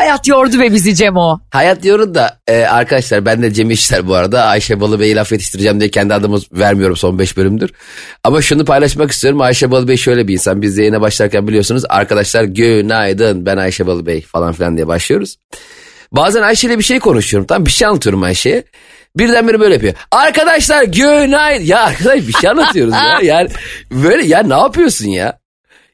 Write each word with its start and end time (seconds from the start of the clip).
Hayat 0.00 0.28
yordu 0.28 0.60
be 0.60 0.72
bizi 0.72 0.94
Cemo. 0.94 1.40
Hayat 1.50 1.82
diyorum 1.82 2.14
da 2.14 2.38
e, 2.48 2.62
arkadaşlar 2.62 3.26
ben 3.26 3.42
de 3.42 3.52
Cem 3.52 3.70
İşler 3.70 4.06
bu 4.08 4.14
arada 4.14 4.44
Ayşe 4.44 4.80
Balıbey'i 4.80 5.16
laf 5.16 5.32
yetiştireceğim 5.32 5.80
diye 5.80 5.90
kendi 5.90 6.14
adımı 6.14 6.38
vermiyorum 6.52 6.96
son 6.96 7.18
5 7.18 7.36
bölümdür. 7.36 7.70
Ama 8.24 8.42
şunu 8.42 8.64
paylaşmak 8.64 9.10
istiyorum 9.10 9.40
Ayşe 9.40 9.70
Balıbey 9.70 9.96
şöyle 9.96 10.28
bir 10.28 10.32
insan 10.32 10.62
biz 10.62 10.78
yayına 10.78 11.00
başlarken 11.00 11.48
biliyorsunuz 11.48 11.82
arkadaşlar 11.88 12.44
günaydın 12.44 13.46
ben 13.46 13.56
Ayşe 13.56 13.86
Balıbey 13.86 14.22
falan 14.22 14.52
filan 14.52 14.76
diye 14.76 14.86
başlıyoruz. 14.86 15.36
Bazen 16.12 16.42
Ayşe 16.42 16.66
ile 16.66 16.78
bir 16.78 16.84
şey 16.84 16.98
konuşuyorum 16.98 17.46
tam 17.46 17.66
bir 17.66 17.70
şey 17.70 17.88
anlatıyorum 17.88 18.22
Ayşe'ye. 18.22 18.64
Birdenbire 19.16 19.60
böyle 19.60 19.74
yapıyor. 19.74 19.94
Arkadaşlar 20.10 20.82
günaydın. 20.82 21.64
Ya 21.64 21.80
arkadaş 21.80 22.28
bir 22.28 22.32
şey 22.32 22.50
anlatıyoruz 22.50 22.94
ya. 22.94 23.18
Yani 23.22 23.48
böyle 23.90 24.26
ya 24.26 24.42
ne 24.42 24.54
yapıyorsun 24.54 25.08
ya? 25.08 25.39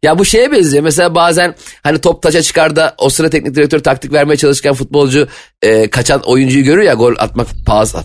Ya 0.02 0.18
bu 0.18 0.24
şeye 0.24 0.52
benziyor. 0.52 0.84
Mesela 0.84 1.14
bazen 1.14 1.54
hani 1.82 2.00
top 2.00 2.22
taça 2.22 2.42
çıkar 2.42 2.76
da 2.76 2.94
o 2.98 3.10
sıra 3.10 3.30
teknik 3.30 3.54
direktör 3.54 3.78
taktik 3.78 4.12
vermeye 4.12 4.36
çalışırken 4.36 4.74
futbolcu 4.74 5.28
e, 5.62 5.90
kaçan 5.90 6.20
oyuncuyu 6.20 6.64
görür 6.64 6.82
ya 6.82 6.94
gol 6.94 7.14
atmak 7.18 7.46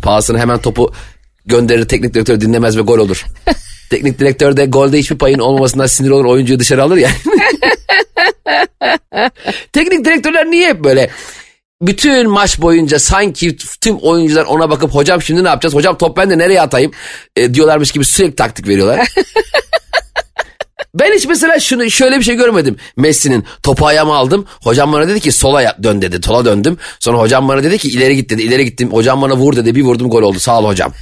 pahasını 0.02 0.40
hemen 0.40 0.58
topu 0.58 0.94
gönderir 1.46 1.88
teknik 1.88 2.14
direktör 2.14 2.42
dinlemez 2.42 2.78
ve 2.78 2.82
gol 2.82 3.00
olur. 3.00 3.26
teknik 3.90 4.20
direktör 4.20 4.58
de 4.58 4.66
golde 4.66 5.00
hiçbir 5.00 5.18
payın 5.18 5.40
olmamasından 5.40 5.86
sinir 5.86 6.10
olur 6.10 6.26
oyuncuyu 6.26 6.60
dışarı 6.60 6.84
alır 6.84 6.98
ya. 6.98 7.10
teknik 9.74 10.06
direktörler 10.06 10.46
niye 10.46 10.70
hep 10.70 10.84
böyle 10.84 11.10
bütün 11.82 12.30
maç 12.30 12.62
boyunca 12.62 13.00
sanki 13.00 13.58
tüm 13.82 13.98
oyuncular 13.98 14.46
ona 14.46 14.70
bakıp 14.70 14.96
hocam 14.96 15.22
şimdi 15.22 15.44
ne 15.44 15.48
yapacağız? 15.48 15.76
Hocam 15.76 15.98
top 15.98 16.18
ben 16.18 16.30
de 16.30 16.38
nereye 16.38 16.62
atayım? 16.62 16.92
E, 17.36 17.54
diyorlarmış 17.54 17.92
gibi 17.92 18.06
sürekli 18.06 18.36
taktik 18.36 18.68
veriyorlar. 18.68 19.08
Ben 20.94 21.14
hiç 21.14 21.26
mesela 21.26 21.60
şunu 21.60 21.92
şöyle 21.92 22.20
bir 22.20 22.24
şey 22.24 22.36
görmedim. 22.36 22.76
Messi'nin 22.98 23.46
topu 23.64 23.86
ayağıma 23.86 24.18
aldım. 24.18 24.46
Hocam 24.64 24.94
bana 24.94 25.08
dedi 25.08 25.20
ki 25.20 25.32
sola 25.32 25.78
dön 25.84 26.02
dedi. 26.02 26.20
Sola 26.26 26.46
döndüm. 26.46 26.78
Sonra 27.00 27.18
hocam 27.18 27.48
bana 27.48 27.64
dedi 27.64 27.78
ki 27.78 27.90
ileri 27.90 28.16
git 28.16 28.30
dedi. 28.30 28.42
İleri 28.42 28.66
gittim. 28.66 28.92
Hocam 28.92 29.22
bana 29.22 29.36
vur 29.38 29.56
dedi. 29.56 29.76
Bir 29.76 29.84
vurdum 29.84 30.10
gol 30.10 30.22
oldu. 30.22 30.40
Sağ 30.40 30.60
ol 30.60 30.66
hocam. 30.66 30.94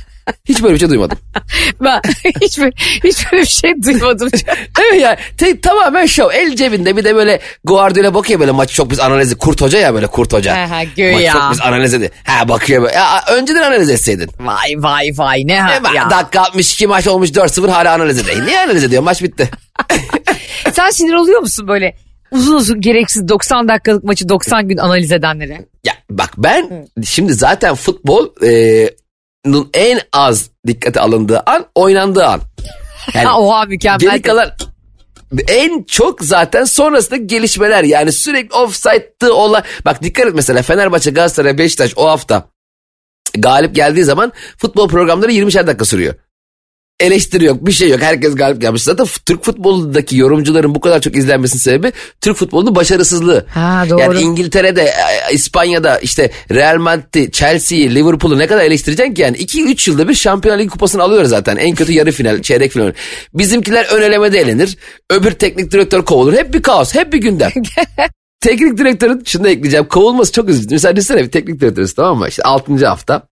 Hiç 0.46 0.64
böyle 0.64 0.74
bir 0.74 0.80
şey 0.80 0.90
duymadım. 0.90 1.18
ben 1.82 2.02
hiç, 2.42 2.60
hiç 3.04 3.32
böyle 3.32 3.42
bir 3.42 3.48
şey 3.48 3.84
duymadım. 3.84 4.30
evet 4.82 5.02
yani 5.02 5.18
te, 5.38 5.62
tamamen 5.62 6.06
şov. 6.06 6.30
El 6.32 6.56
cebinde 6.56 6.98
bir 6.98 7.04
de 7.04 7.16
böyle 7.16 7.40
Guardiola 7.64 8.14
bakıyor 8.14 8.40
böyle 8.40 8.52
maçı 8.52 8.74
çok 8.76 8.92
biz 8.92 9.00
analizi. 9.00 9.36
Kurt 9.36 9.62
Hoca 9.62 9.80
ya 9.80 9.94
böyle 9.94 10.08
Kurt 10.08 10.34
Hoca. 10.34 10.58
Ha, 10.58 10.70
ha. 10.70 10.84
Maçı 11.14 11.32
çok 11.34 11.52
biz 11.52 11.62
analiz 11.62 11.94
ediyor. 11.94 12.12
Ha 12.24 12.50
bakıyor 12.50 12.84
böyle. 12.84 12.96
Ya, 12.96 13.24
önceden 13.32 13.62
analiz 13.62 13.90
etseydin. 13.90 14.30
Vay 14.40 14.74
vay 14.78 15.10
vay 15.18 15.48
ne 15.48 15.62
ha 15.62 15.72
e, 15.94 15.96
ya. 15.96 16.10
Dakika 16.10 16.42
62 16.42 16.88
maç 16.88 17.08
olmuş 17.08 17.30
4-0 17.30 17.70
hala 17.70 17.94
analiz 17.94 18.20
ediyor. 18.20 18.46
Niye 18.46 18.60
analiz 18.60 18.84
ediyor? 18.84 19.04
Maç 19.04 19.24
bitti. 19.24 19.50
Sen 20.74 20.90
sinir 20.90 21.14
oluyor 21.14 21.40
musun 21.40 21.68
böyle 21.68 21.96
uzun 22.32 22.56
uzun 22.56 22.82
gereksiz 22.82 23.28
90 23.28 23.68
dakikalık 23.68 24.04
maçı 24.04 24.30
90 24.30 24.68
gün 24.68 24.78
analiz 24.78 25.12
edenlere? 25.12 25.66
Ya 25.84 25.94
bak 26.10 26.34
ben 26.38 26.88
Hı. 26.98 27.06
şimdi 27.06 27.34
zaten 27.34 27.76
futbol 27.76 28.46
e, 28.46 28.90
en 29.74 30.00
az 30.14 30.50
dikkate 30.68 31.00
alındığı 31.00 31.44
an 31.46 31.66
oynandığı 31.76 32.26
an. 32.26 32.42
Yani 33.14 33.30
Oha 33.30 33.66
mükemmel. 33.66 34.00
Geri 34.00 34.22
kalan 34.22 34.52
en 35.48 35.84
çok 35.84 36.22
zaten 36.22 36.64
sonrasında 36.64 37.18
gelişmeler 37.18 37.84
yani 37.84 38.12
sürekli 38.12 38.56
offside'dı 38.56 39.34
olan. 39.34 39.64
Bak 39.86 40.04
dikkat 40.04 40.28
et 40.28 40.34
mesela 40.36 40.62
Fenerbahçe, 40.62 41.12
Galatasaray, 41.12 41.58
Beşiktaş 41.58 41.94
o 41.96 42.08
hafta 42.08 42.50
galip 43.38 43.76
geldiği 43.76 44.04
zaman 44.04 44.32
futbol 44.58 44.88
programları 44.88 45.32
20'şer 45.32 45.68
dakika 45.68 45.86
sürüyor 45.86 46.16
eleştiri 47.00 47.46
yok 47.46 47.66
bir 47.66 47.72
şey 47.72 47.90
yok 47.90 48.02
herkes 48.02 48.36
galip 48.36 48.62
gelmiş. 48.62 48.84
Zaten 48.84 49.08
Türk 49.26 49.44
futbolundaki 49.44 50.18
yorumcuların 50.18 50.76
bu 50.76 50.80
kadar 50.80 51.02
çok 51.02 51.16
izlenmesinin 51.16 51.60
sebebi 51.60 51.92
Türk 52.22 52.38
futbolunun 52.38 52.76
başarısızlığı. 52.76 53.46
Ha, 53.50 53.86
doğru. 53.90 54.00
Yani 54.00 54.22
İngiltere'de, 54.22 54.84
e, 54.84 55.34
İspanya'da 55.34 56.00
işte 56.00 56.32
Real 56.52 56.78
Madrid, 56.78 57.34
Chelsea'yi, 57.34 57.96
Liverpool'u 57.96 58.38
ne 58.38 58.48
kadar 58.48 58.64
eleştireceksin 58.64 59.14
ki 59.14 59.22
yani 59.22 59.38
2-3 59.38 59.90
yılda 59.90 60.08
bir 60.10 60.14
Şampiyonlar 60.14 60.60
Ligi 60.60 60.70
kupasını 60.70 61.04
alıyor 61.04 61.26
zaten. 61.26 61.56
En 61.56 61.76
kötü 61.76 61.92
yarı 61.92 62.12
final, 62.12 62.42
çeyrek 62.42 62.72
final. 62.72 62.94
Bizimkiler 63.34 63.86
ön 63.86 64.02
elemede 64.02 64.40
elenir. 64.40 64.78
Öbür 65.10 65.32
teknik 65.32 65.72
direktör 65.72 66.02
kovulur. 66.02 66.34
Hep 66.34 66.54
bir 66.54 66.62
kaos, 66.62 66.96
hep 66.96 67.14
bir 67.14 67.18
gündem. 67.18 67.52
teknik 68.42 68.78
direktörün 68.78 69.24
şunu 69.26 69.44
da 69.44 69.50
ekleyeceğim. 69.50 69.88
Kovulması 69.88 70.32
çok 70.32 70.50
üzücü. 70.50 70.76
Mesela 70.76 70.96
düşünsene 70.96 71.24
bir 71.24 71.32
teknik 71.32 71.62
direktörüz 71.62 71.94
tamam 71.94 72.18
mı? 72.18 72.28
İşte 72.28 72.44
6. 72.44 72.88
hafta 72.88 73.29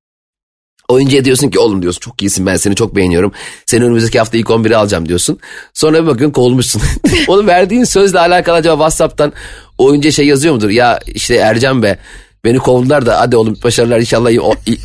Oyuncuya 0.90 1.26
diyorsun 1.26 1.50
ki 1.50 1.60
oğlum 1.60 1.82
diyorsun 1.82 2.00
çok 2.00 2.22
iyisin 2.22 2.46
ben 2.46 2.56
seni 2.56 2.76
çok 2.76 2.96
beğeniyorum. 2.96 3.32
Seni 3.66 3.84
önümüzdeki 3.84 4.20
hafta 4.20 4.38
ilk 4.38 4.48
11'i 4.48 4.76
alacağım 4.76 5.10
diyorsun. 5.10 5.40
Sonra 5.74 6.04
bir 6.04 6.08
bakıyorsun 6.08 6.34
kovulmuşsun. 6.34 6.82
Onu 7.28 7.48
verdiğin 7.48 7.84
sözle 7.84 8.20
alakalı 8.20 8.56
acaba 8.56 8.76
Whatsapp'tan 8.76 9.34
oyuncuya 9.78 10.12
şey 10.12 10.26
yazıyor 10.28 10.54
mudur? 10.54 10.70
Ya 10.70 11.00
işte 11.08 11.36
Ercan 11.36 11.84
be 11.84 11.98
beni 12.46 12.58
kovdular 12.58 13.06
da 13.06 13.20
hadi 13.20 13.38
oğlum 13.38 13.58
başarılar 13.64 14.00
inşallah 14.00 14.32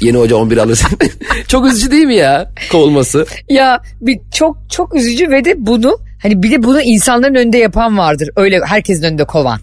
yeni 0.01 0.19
hoca 0.19 0.37
11 0.37 0.57
alırsın. 0.57 0.99
çok 1.49 1.67
üzücü 1.67 1.91
değil 1.91 2.07
mi 2.07 2.17
ya 2.17 2.53
kovulması? 2.73 3.27
Ya 3.49 3.83
bir 4.01 4.19
çok 4.35 4.57
çok 4.71 4.95
üzücü 4.95 5.31
ve 5.31 5.45
de 5.45 5.55
bunu 5.59 5.99
hani 6.23 6.43
bir 6.43 6.51
de 6.51 6.62
bunu 6.62 6.81
insanların 6.83 7.35
önünde 7.35 7.59
yapan 7.59 7.99
vardır. 7.99 8.29
Öyle 8.37 8.61
herkesin 8.67 9.03
önünde 9.03 9.25
kovan. 9.25 9.61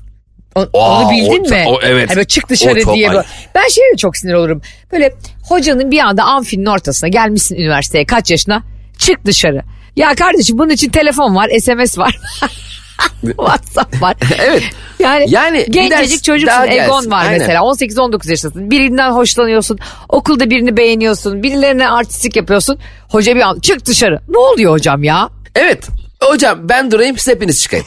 O, 0.73 0.83
Aa, 0.83 1.01
onu 1.01 1.11
bildin 1.11 1.45
o, 1.45 1.49
mi? 1.49 1.63
O, 1.67 1.79
evet. 1.83 2.15
Hani 2.15 2.25
çık 2.25 2.49
dışarı 2.49 2.81
çok, 2.81 2.95
diye. 2.95 3.09
Böyle. 3.09 3.23
Ben 3.55 3.67
şeye 3.67 3.93
de 3.93 3.97
çok 3.97 4.17
sinir 4.17 4.33
olurum. 4.33 4.61
Böyle 4.91 5.13
hocanın 5.49 5.91
bir 5.91 5.99
anda 5.99 6.23
amfinin 6.23 6.65
ortasına 6.65 7.09
gelmişsin 7.09 7.55
üniversiteye 7.55 8.05
kaç 8.05 8.31
yaşına 8.31 8.63
çık 8.97 9.25
dışarı. 9.25 9.61
Ya 9.95 10.15
kardeşim 10.15 10.57
bunun 10.57 10.69
için 10.69 10.89
telefon 10.89 11.35
var 11.35 11.49
SMS 11.59 11.97
var. 11.97 12.19
WhatsApp 13.21 14.01
var. 14.01 14.15
evet. 14.39 14.63
Yani, 14.99 15.25
yani 15.29 15.65
gencecik 15.69 16.23
çocuksun 16.23 16.67
Egon 16.67 17.11
var 17.11 17.25
Aynen. 17.25 17.39
mesela 17.39 17.59
18-19 17.59 18.29
yaşındasın. 18.29 18.71
Birinden 18.71 19.11
hoşlanıyorsun. 19.11 19.79
Okulda 20.09 20.49
birini 20.49 20.77
beğeniyorsun. 20.77 21.43
Birilerine 21.43 21.89
artistik 21.89 22.35
yapıyorsun. 22.35 22.79
Hoca 23.09 23.35
bir 23.35 23.41
an 23.41 23.59
çık 23.59 23.85
dışarı. 23.85 24.19
Ne 24.29 24.37
oluyor 24.37 24.71
hocam 24.71 25.03
ya? 25.03 25.29
Evet. 25.55 25.87
Hocam 26.23 26.69
ben 26.69 26.91
durayım 26.91 27.17
siz 27.17 27.27
hepiniz 27.27 27.61
çıkayım. 27.61 27.85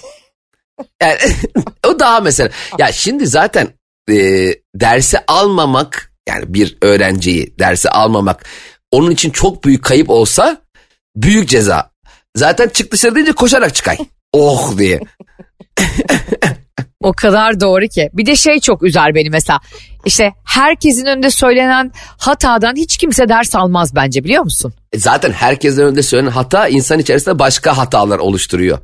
Yani, 1.02 1.18
o 1.86 1.98
daha 1.98 2.20
mesela. 2.20 2.50
Ya 2.78 2.92
şimdi 2.92 3.26
zaten 3.26 3.68
e, 4.10 4.14
dersi 4.74 5.18
almamak 5.26 6.12
yani 6.28 6.54
bir 6.54 6.78
öğrenciyi 6.82 7.54
dersi 7.58 7.90
almamak 7.90 8.44
onun 8.90 9.10
için 9.10 9.30
çok 9.30 9.64
büyük 9.64 9.84
kayıp 9.84 10.10
olsa 10.10 10.62
büyük 11.16 11.48
ceza. 11.48 11.90
Zaten 12.36 12.68
çık 12.68 12.92
dışarı 12.92 13.14
deyince 13.14 13.32
koşarak 13.32 13.74
çıkay. 13.74 13.96
Oh 14.34 14.78
diye. 14.78 15.00
o 17.02 17.12
kadar 17.12 17.60
doğru 17.60 17.88
ki. 17.88 18.10
Bir 18.12 18.26
de 18.26 18.36
şey 18.36 18.60
çok 18.60 18.82
üzer 18.82 19.14
beni 19.14 19.30
mesela. 19.30 19.60
İşte 20.04 20.32
herkesin 20.44 21.06
önünde 21.06 21.30
söylenen 21.30 21.92
hatadan 22.18 22.76
hiç 22.76 22.96
kimse 22.96 23.28
ders 23.28 23.54
almaz 23.54 23.94
bence 23.94 24.24
biliyor 24.24 24.42
musun? 24.42 24.74
E 24.92 24.98
zaten 24.98 25.32
herkesin 25.32 25.82
önünde 25.82 26.02
söylenen 26.02 26.30
hata 26.30 26.68
insan 26.68 26.98
içerisinde 26.98 27.38
başka 27.38 27.78
hatalar 27.78 28.18
oluşturuyor 28.18 28.78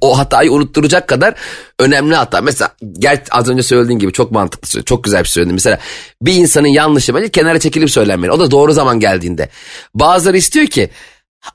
o 0.00 0.18
hatayı 0.18 0.52
unutturacak 0.52 1.08
kadar 1.08 1.34
önemli 1.78 2.14
hata. 2.14 2.40
Mesela 2.40 2.70
gel 2.98 3.24
az 3.30 3.48
önce 3.48 3.62
söylediğin 3.62 3.98
gibi 3.98 4.12
çok 4.12 4.30
mantıklı, 4.30 4.82
çok 4.82 5.04
güzel 5.04 5.20
bir 5.20 5.28
şey 5.28 5.32
söyledin. 5.32 5.54
Mesela 5.54 5.78
bir 6.22 6.34
insanın 6.34 6.68
yanlışı 6.68 7.14
bence 7.14 7.28
kenara 7.28 7.60
çekilip 7.60 7.90
söylenmeli. 7.90 8.32
O 8.32 8.40
da 8.40 8.50
doğru 8.50 8.72
zaman 8.72 9.00
geldiğinde. 9.00 9.48
Bazıları 9.94 10.36
istiyor 10.36 10.66
ki 10.66 10.90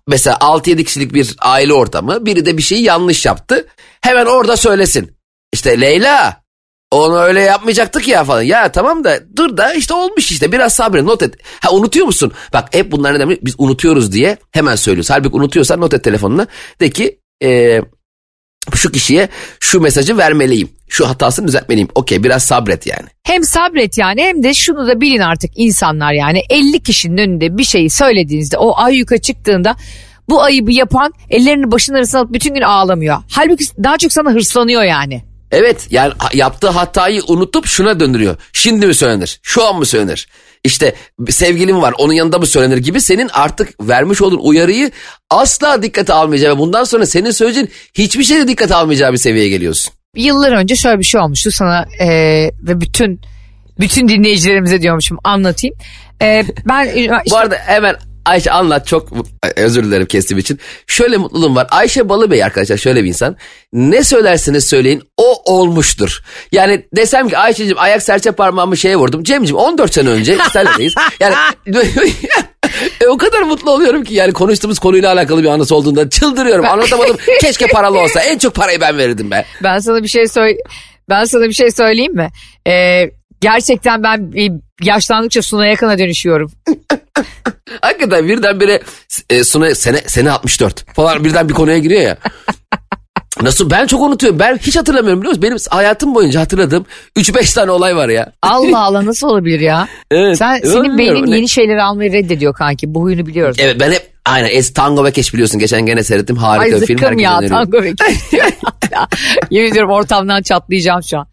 mesela 0.07 0.37
6-7 0.37 0.83
kişilik 0.83 1.13
bir 1.13 1.35
aile 1.39 1.73
ortamı 1.73 2.25
biri 2.25 2.45
de 2.45 2.57
bir 2.57 2.63
şeyi 2.63 2.83
yanlış 2.83 3.25
yaptı. 3.25 3.67
Hemen 4.01 4.25
orada 4.25 4.57
söylesin. 4.57 5.11
İşte 5.53 5.81
Leyla 5.81 6.45
onu 6.91 7.19
öyle 7.19 7.41
yapmayacaktık 7.41 8.07
ya 8.07 8.23
falan. 8.23 8.41
Ya 8.41 8.71
tamam 8.71 9.03
da 9.03 9.19
dur 9.37 9.57
da 9.57 9.73
işte 9.73 9.93
olmuş 9.93 10.31
işte 10.31 10.51
biraz 10.51 10.73
sabret 10.73 11.03
not 11.03 11.23
et. 11.23 11.35
Ha 11.61 11.71
unutuyor 11.71 12.05
musun? 12.05 12.31
Bak 12.53 12.67
hep 12.71 12.91
bunlar 12.91 13.13
ne 13.13 13.19
demek 13.19 13.45
biz 13.45 13.55
unutuyoruz 13.57 14.11
diye 14.11 14.37
hemen 14.51 14.75
söylüyoruz. 14.75 15.09
Halbuki 15.09 15.35
unutuyorsan 15.35 15.81
not 15.81 15.93
et 15.93 16.03
telefonuna. 16.03 16.47
De 16.81 16.89
ki 16.89 17.19
e, 17.43 17.81
şu 18.75 18.91
kişiye 18.91 19.29
şu 19.59 19.81
mesajı 19.81 20.17
vermeliyim. 20.17 20.69
Şu 20.87 21.09
hatasını 21.09 21.47
düzeltmeliyim. 21.47 21.89
Okey 21.95 22.23
biraz 22.23 22.43
sabret 22.43 22.87
yani. 22.87 23.07
Hem 23.23 23.43
sabret 23.43 23.97
yani 23.97 24.21
hem 24.21 24.43
de 24.43 24.53
şunu 24.53 24.87
da 24.87 25.01
bilin 25.01 25.19
artık 25.19 25.51
insanlar 25.55 26.13
yani 26.13 26.41
50 26.49 26.79
kişinin 26.79 27.17
önünde 27.17 27.57
bir 27.57 27.63
şeyi 27.63 27.89
söylediğinizde 27.89 28.57
o 28.57 28.77
ay 28.77 28.95
yuka 28.95 29.17
çıktığında 29.17 29.75
bu 30.29 30.43
ayıbı 30.43 30.71
yapan 30.71 31.13
ellerini 31.29 31.71
başının 31.71 31.97
arasına 31.97 32.21
alıp 32.21 32.33
bütün 32.33 32.53
gün 32.53 32.61
ağlamıyor. 32.61 33.17
Halbuki 33.31 33.65
daha 33.83 33.97
çok 33.97 34.13
sana 34.13 34.31
hırslanıyor 34.31 34.83
yani. 34.83 35.23
Evet 35.55 35.87
yani 35.89 36.13
yaptığı 36.33 36.69
hatayı 36.69 37.21
unutup 37.27 37.65
şuna 37.65 37.99
döndürüyor. 37.99 38.37
Şimdi 38.53 38.87
mi 38.87 38.93
söylenir? 38.93 39.39
Şu 39.43 39.67
an 39.67 39.75
mı 39.75 39.85
söylenir? 39.85 40.27
İşte 40.63 40.95
sevgilim 41.29 41.81
var 41.81 41.93
onun 41.97 42.13
yanında 42.13 42.39
mı 42.39 42.45
söylenir 42.45 42.77
gibi 42.77 43.01
senin 43.01 43.29
artık 43.33 43.87
vermiş 43.87 44.21
olduğun 44.21 44.39
uyarıyı 44.39 44.91
asla 45.29 45.83
dikkate 45.83 46.13
almayacağı 46.13 46.55
ve 46.55 46.59
bundan 46.59 46.83
sonra 46.83 47.05
senin 47.05 47.31
söyleyeceğin 47.31 47.69
hiçbir 47.93 48.23
şeyde 48.23 48.47
dikkate 48.47 48.75
almayacağı 48.75 49.13
bir 49.13 49.17
seviyeye 49.17 49.49
geliyorsun. 49.49 49.93
Yıllar 50.15 50.51
önce 50.51 50.75
şöyle 50.75 50.99
bir 50.99 51.03
şey 51.03 51.21
olmuştu 51.21 51.51
sana 51.51 51.85
e, 51.99 52.07
ve 52.61 52.81
bütün 52.81 53.21
bütün 53.79 54.07
dinleyicilerimize 54.07 54.81
diyormuşum 54.81 55.17
anlatayım. 55.23 55.75
E, 56.21 56.43
ben 56.65 56.85
işte... 56.95 57.09
Bu 57.31 57.37
arada 57.37 57.55
hemen 57.55 57.95
Ayşe 58.25 58.51
anlat 58.51 58.87
çok 58.87 59.09
özür 59.55 59.83
dilerim 59.83 60.05
kestim 60.05 60.37
için. 60.37 60.59
Şöyle 60.87 61.17
mutluluğum 61.17 61.55
var. 61.55 61.67
Ayşe 61.71 62.09
Balıbey 62.09 62.43
arkadaşlar 62.43 62.77
şöyle 62.77 63.03
bir 63.03 63.09
insan. 63.09 63.37
Ne 63.73 64.03
söylerseniz 64.03 64.65
söyleyin 64.69 65.03
o 65.17 65.53
olmuştur. 65.53 66.23
Yani 66.51 66.85
desem 66.95 67.29
ki 67.29 67.37
Ayşe'cim 67.37 67.79
ayak 67.79 68.03
serçe 68.03 68.31
parmağımı 68.31 68.77
şeye 68.77 68.97
vurdum. 68.97 69.23
Cem'cim 69.23 69.55
14 69.55 69.93
sene 69.93 70.09
önce 70.09 70.37
senledeyiz. 70.53 70.93
Yani 71.19 71.35
e, 73.01 73.07
o 73.07 73.17
kadar 73.17 73.41
mutlu 73.41 73.71
oluyorum 73.71 74.03
ki 74.03 74.13
yani 74.13 74.33
konuştuğumuz 74.33 74.79
konuyla 74.79 75.13
alakalı 75.13 75.43
bir 75.43 75.47
anısı 75.47 75.75
olduğunda 75.75 76.09
çıldırıyorum. 76.09 76.65
Anlatamadım. 76.65 77.17
Keşke 77.41 77.67
paralı 77.67 77.99
olsa. 77.99 78.19
En 78.19 78.37
çok 78.37 78.55
parayı 78.55 78.81
ben 78.81 78.97
verirdim 78.97 79.31
be. 79.31 79.45
Ben 79.63 79.79
sana 79.79 80.03
bir 80.03 80.07
şey 80.07 80.27
söyle 80.27 80.57
ben 81.09 81.25
sana 81.25 81.43
bir 81.43 81.53
şey 81.53 81.71
söyleyeyim 81.71 82.15
mi? 82.15 82.29
Ee, 82.67 83.11
gerçekten 83.41 84.03
ben 84.03 84.31
yaşlandıkça 84.83 85.41
Suna 85.41 85.65
yakına 85.65 85.97
dönüşüyorum. 85.97 86.51
Hakikaten 87.81 88.27
birdenbire 88.27 88.81
e, 89.29 89.43
Suna 89.43 89.75
sene, 89.75 89.97
sene 89.97 90.31
64 90.31 90.93
falan 90.95 91.23
birden 91.23 91.49
bir 91.49 91.53
konuya 91.53 91.77
giriyor 91.77 92.01
ya. 92.01 92.17
Nasıl 93.41 93.69
ben 93.69 93.87
çok 93.87 94.01
unutuyorum. 94.01 94.39
Ben 94.39 94.57
hiç 94.57 94.77
hatırlamıyorum 94.77 95.21
biliyor 95.21 95.31
musun? 95.31 95.43
Benim 95.43 95.57
hayatım 95.69 96.15
boyunca 96.15 96.41
hatırladığım 96.41 96.85
3-5 97.17 97.55
tane 97.55 97.71
olay 97.71 97.95
var 97.95 98.09
ya. 98.09 98.31
Allah 98.41 98.83
Allah 98.83 99.05
nasıl 99.05 99.27
olabilir 99.27 99.59
ya? 99.59 99.87
evet. 100.11 100.37
Sen, 100.37 100.59
senin 100.59 100.97
beynin 100.97 101.25
yeni 101.25 101.49
şeyleri 101.49 101.81
almayı 101.81 102.13
reddediyor 102.13 102.53
kanki. 102.53 102.93
Bu 102.93 103.01
huyunu 103.01 103.25
biliyoruz. 103.25 103.57
Evet 103.59 103.79
ben 103.79 103.91
hep 103.91 104.11
aynen 104.25 104.49
es 104.51 104.73
Tango 104.73 105.05
ve 105.05 105.11
Keş 105.11 105.33
biliyorsun. 105.33 105.59
Geçen 105.59 105.85
gene 105.85 106.03
seyrettim. 106.03 106.37
Harika 106.37 106.75
Ay, 106.75 106.81
bir 106.81 106.87
film. 106.87 107.05
Ay 107.05 107.23
ya 107.23 107.47
Tango 107.47 107.83
ve 107.83 107.95
Keş. 107.95 108.17
Yemin 109.49 109.71
ediyorum 109.71 109.91
ortamdan 109.91 110.41
çatlayacağım 110.41 111.03
şu 111.03 111.17
an. 111.17 111.27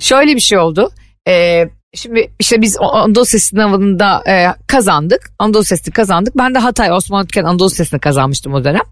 Şöyle 0.00 0.36
bir 0.36 0.40
şey 0.40 0.58
oldu. 0.58 0.90
Ee, 1.28 1.68
Şimdi 1.94 2.30
işte 2.38 2.62
biz 2.62 2.76
Anadolu 2.80 3.24
Sesi 3.24 3.46
sınavında 3.46 4.22
e, 4.28 4.46
kazandık. 4.66 5.30
Anadolu 5.38 5.64
Sesi'ni 5.64 5.94
kazandık. 5.94 6.38
Ben 6.38 6.54
de 6.54 6.58
Hatay 6.58 6.92
Osman 6.92 7.26
Tüken 7.26 7.44
Anadolu 7.44 7.70
Sesi'ni 7.70 8.00
kazanmıştım 8.00 8.54
o 8.54 8.64
dönem. 8.64 8.82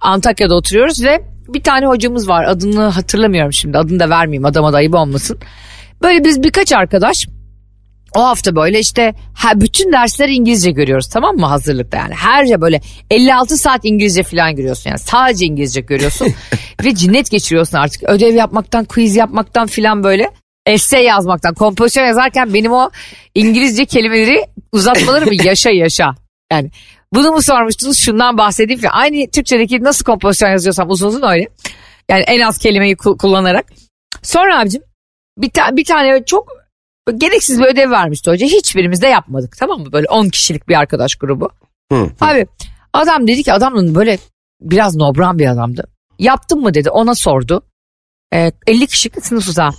Antakya'da 0.00 0.54
oturuyoruz 0.54 1.04
ve 1.04 1.24
bir 1.48 1.62
tane 1.62 1.86
hocamız 1.86 2.28
var. 2.28 2.44
Adını 2.44 2.82
hatırlamıyorum 2.82 3.52
şimdi. 3.52 3.78
Adını 3.78 4.00
da 4.00 4.10
vermeyeyim 4.10 4.44
adama 4.44 4.72
da 4.72 4.76
ayıp 4.76 4.94
olmasın. 4.94 5.38
Böyle 6.02 6.24
biz 6.24 6.42
birkaç 6.42 6.72
arkadaş 6.72 7.26
o 8.14 8.24
hafta 8.24 8.56
böyle 8.56 8.78
işte 8.78 9.14
ha, 9.34 9.60
bütün 9.60 9.92
dersleri 9.92 10.34
İngilizce 10.34 10.70
görüyoruz 10.70 11.08
tamam 11.08 11.36
mı 11.36 11.46
hazırlıkta 11.46 11.96
yani. 11.96 12.14
Her 12.14 12.46
şey 12.46 12.60
böyle 12.60 12.80
56 13.10 13.56
saat 13.56 13.80
İngilizce 13.84 14.22
falan 14.22 14.56
görüyorsun 14.56 14.90
yani 14.90 14.98
sadece 14.98 15.46
İngilizce 15.46 15.80
görüyorsun. 15.80 16.28
ve 16.84 16.94
cinnet 16.94 17.30
geçiriyorsun 17.30 17.78
artık 17.78 18.02
ödev 18.02 18.34
yapmaktan 18.34 18.84
quiz 18.84 19.16
yapmaktan 19.16 19.66
filan 19.66 20.04
böyle 20.04 20.30
essay 20.66 21.04
yazmaktan, 21.04 21.54
kompozisyon 21.54 22.04
yazarken 22.04 22.54
benim 22.54 22.72
o 22.72 22.90
İngilizce 23.34 23.84
kelimeleri 23.84 24.44
uzatmalarımı 24.72 25.34
yaşa 25.44 25.70
yaşa. 25.70 26.14
Yani 26.52 26.70
bunu 27.14 27.32
mu 27.32 27.42
sormuştunuz 27.42 27.98
şundan 27.98 28.38
bahsedeyim. 28.38 28.80
Falan. 28.80 28.92
Aynı 28.92 29.30
Türkçedeki 29.30 29.82
nasıl 29.82 30.04
kompozisyon 30.04 30.50
yazıyorsam 30.50 30.90
uzun 30.90 31.08
uzun 31.08 31.22
öyle. 31.22 31.48
Yani 32.10 32.22
en 32.22 32.40
az 32.40 32.58
kelimeyi 32.58 32.96
kullanarak. 32.96 33.66
Sonra 34.22 34.60
abicim 34.60 34.82
bir, 35.38 35.50
ta- 35.50 35.76
bir 35.76 35.84
tane 35.84 36.24
çok 36.24 36.58
gereksiz 37.16 37.60
bir 37.60 37.64
ödev 37.64 37.90
vermişti 37.90 38.30
hoca. 38.30 38.46
Hiçbirimiz 38.46 39.02
de 39.02 39.06
yapmadık 39.06 39.56
tamam 39.58 39.80
mı? 39.80 39.92
Böyle 39.92 40.06
10 40.08 40.28
kişilik 40.28 40.68
bir 40.68 40.74
arkadaş 40.74 41.14
grubu. 41.16 41.50
Hı, 41.92 41.98
hı. 41.98 42.10
Abi 42.20 42.46
adam 42.92 43.28
dedi 43.28 43.42
ki 43.42 43.52
adamın 43.52 43.94
böyle 43.94 44.18
biraz 44.60 44.96
nobran 44.96 45.38
bir 45.38 45.46
adamdı. 45.46 45.84
Yaptın 46.18 46.60
mı 46.60 46.74
dedi 46.74 46.90
ona 46.90 47.14
sordu. 47.14 47.62
Ee, 48.34 48.52
50 48.66 48.86
kişilik 48.86 49.26
sınıf 49.26 49.48
uzağı. 49.48 49.70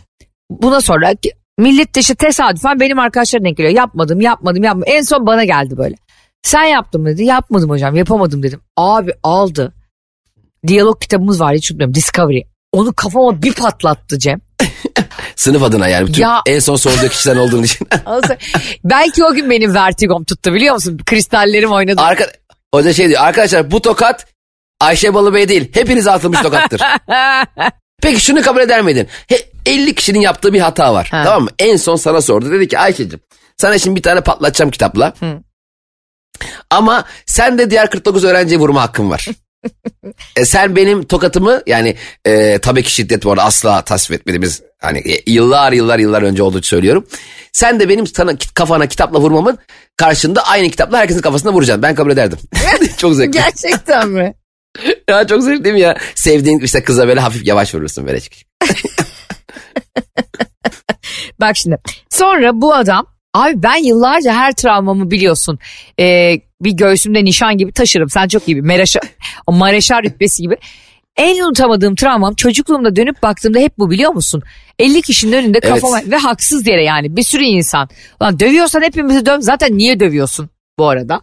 Buna 0.50 0.82
sonra 0.82 1.14
millet 1.58 1.96
de 1.96 2.00
işte 2.00 2.16
tesadüfen 2.16 2.80
benim 2.80 3.00
arkadaşlarım 3.00 3.46
denk 3.46 3.58
geliyor. 3.58 3.74
Yapmadım 3.74 4.22
yapmadım 4.22 4.64
yapmadım. 4.64 4.94
En 4.96 5.02
son 5.02 5.26
bana 5.26 5.44
geldi 5.44 5.78
böyle. 5.78 5.96
Sen 6.44 6.64
yaptın 6.64 7.02
mı 7.02 7.08
dedi. 7.08 7.24
Yapmadım 7.24 7.70
hocam 7.70 7.96
yapamadım 7.96 8.44
dedim. 8.44 8.62
Abi 8.78 9.12
aldı. 9.24 9.74
Diyalog 10.68 11.02
kitabımız 11.02 11.42
var 11.42 11.56
hiç 11.56 11.72
unutmuyorum 11.72 11.96
Discovery. 11.96 12.42
Onu 12.72 12.94
kafama 12.94 13.42
bir 13.42 13.54
patlattı 13.54 14.20
Cem. 14.20 14.42
Sınıf 15.36 15.64
adına 15.64 15.88
yani. 15.88 16.08
Bütün 16.08 16.22
ya, 16.22 16.42
en 16.46 16.60
son 16.60 16.76
sorduğu 16.76 17.08
kişiden 17.08 17.38
olduğun 17.38 17.64
için. 17.64 17.88
Belki 18.84 19.24
o 19.24 19.34
gün 19.34 19.50
benim 19.50 19.74
vertigom 19.74 20.24
tuttu 20.24 20.54
biliyor 20.54 20.74
musun? 20.74 21.00
Kristallerim 21.06 21.72
oynadı. 21.72 22.02
Arka, 22.02 22.28
hoca 22.74 22.94
şey 22.94 23.10
diyor 23.10 23.22
arkadaşlar 23.22 23.72
bu 23.72 23.82
tokat 23.82 24.28
Ayşe 24.80 25.14
Balıbey 25.14 25.50
değil 25.50 25.72
hepiniz 25.74 26.08
atılmış 26.08 26.42
tokattır. 26.42 26.82
Peki 28.02 28.20
şunu 28.20 28.42
kabul 28.42 28.60
eder 28.60 28.82
miydin? 28.82 29.08
He, 29.28 29.50
50 29.66 29.96
kişinin 29.96 30.20
yaptığı 30.20 30.54
bir 30.54 30.60
hata 30.60 30.94
var. 30.94 31.08
Ha. 31.12 31.24
Tamam 31.26 31.44
mı? 31.44 31.50
En 31.60 31.78
son 31.78 31.96
sana 31.96 32.22
sordu. 32.22 32.52
Dedi 32.52 32.68
ki 32.68 32.80
Ayşe'cim 32.80 33.20
sana 33.58 33.78
şimdi 33.78 33.96
bir 33.96 34.02
tane 34.02 34.22
patlatacağım 34.22 34.72
kitapla. 34.72 35.14
Hı. 35.20 35.40
Ama 36.70 37.06
sen 37.26 37.58
de 37.58 37.72
diğer 37.72 37.90
49 37.90 38.24
öğrenciye 38.24 38.60
vurma 38.60 38.82
hakkın 38.82 39.10
var. 39.10 39.28
e 40.36 40.46
sen 40.46 40.76
benim 40.76 41.04
tokatımı 41.04 41.62
yani 41.68 41.96
e, 42.26 42.60
tabii 42.60 42.84
ki 42.84 42.92
şiddet 42.92 43.24
bu 43.24 43.32
arada 43.32 43.44
asla 43.44 43.82
tasvip 43.82 44.20
etmediğimiz 44.20 44.62
hani 44.82 45.00
e, 45.00 45.32
yıllar 45.32 45.72
yıllar 45.72 46.00
yıllar 46.00 46.22
önce 46.22 46.44
olduğu 46.44 46.62
söylüyorum. 46.62 47.08
Sen 47.54 47.80
de 47.80 47.90
benim 47.90 48.08
sana, 48.08 48.32
kafana 48.54 48.88
kitapla 48.88 49.20
vurmamın 49.20 49.58
karşında 49.98 50.48
aynı 50.48 50.70
kitapla 50.70 50.98
herkesin 50.98 51.22
kafasına 51.22 51.54
vuracaksın. 51.54 51.84
Ben 51.84 51.96
kabul 51.96 52.12
ederdim. 52.12 52.40
Çok 52.98 53.16
zevkli. 53.16 53.32
Gerçekten 53.32 54.10
mi? 54.10 54.34
Ya 55.10 55.28
çok 55.28 55.44
mi 55.44 55.82
ya? 55.82 55.98
Sevdiğin 56.16 56.60
işte 56.60 56.84
kıza 56.84 57.08
böyle 57.08 57.20
hafif 57.20 57.46
yavaş 57.46 57.76
vurursun 57.76 58.08
böyle 58.08 58.20
çıkış. 58.20 58.46
Bak 61.42 61.58
şimdi 61.58 61.78
sonra 62.10 62.62
bu 62.62 62.74
adam 62.74 63.06
abi 63.34 63.64
ben 63.64 63.84
yıllarca 63.84 64.34
her 64.34 64.52
travmamı 64.52 65.12
biliyorsun 65.12 65.60
ee, 66.00 66.36
bir 66.62 66.72
göğsümde 66.72 67.24
nişan 67.24 67.58
gibi 67.58 67.72
taşırım 67.72 68.10
sen 68.10 68.28
çok 68.28 68.48
iyi 68.48 68.56
bir 68.56 68.62
mereşa, 68.62 69.00
o 69.48 69.52
mareşar 69.52 70.04
rütbesi 70.04 70.42
gibi. 70.42 70.58
En 71.18 71.44
unutamadığım 71.44 71.96
travmam 71.96 72.36
çocukluğumda 72.36 72.96
dönüp 72.96 73.24
baktığımda 73.24 73.60
hep 73.60 73.78
bu 73.78 73.92
biliyor 73.92 74.12
musun? 74.12 74.44
50 74.80 75.02
kişinin 75.02 75.34
önünde 75.34 75.60
kafama 75.60 76.00
evet. 76.00 76.12
ve 76.12 76.18
haksız 76.18 76.68
yere 76.68 76.84
yani 76.84 77.16
bir 77.16 77.24
sürü 77.24 77.44
insan. 77.44 77.90
Lan 78.22 78.40
dövüyorsan 78.40 78.82
hepimizi 78.82 79.26
döv 79.26 79.40
zaten 79.42 79.78
niye 79.78 80.00
dövüyorsun 80.00 80.50
bu 80.80 80.90
arada? 80.90 81.22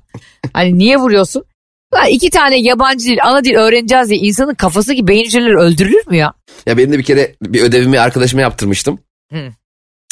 Hani 0.53 0.79
niye 0.79 0.97
vuruyorsun? 0.97 1.45
Lan 1.95 2.07
iki 2.09 2.31
tane 2.31 2.59
yabancı 2.61 3.05
dil, 3.05 3.19
ana 3.23 3.45
dil 3.45 3.55
öğreneceğiz 3.55 4.09
diye 4.09 4.21
insanın 4.21 4.55
kafası 4.55 4.93
gibi 4.93 5.09
beyin 5.09 5.25
hücreleri 5.25 5.59
öldürülür 5.59 6.07
mü 6.07 6.17
ya? 6.17 6.35
Ya 6.67 6.79
benim 6.79 6.93
de 6.93 6.99
bir 6.99 7.05
kere 7.05 7.37
bir 7.43 7.63
ödevimi 7.63 8.01
arkadaşıma 8.01 8.43
yaptırmıştım. 8.43 8.99
Hı. 9.33 9.53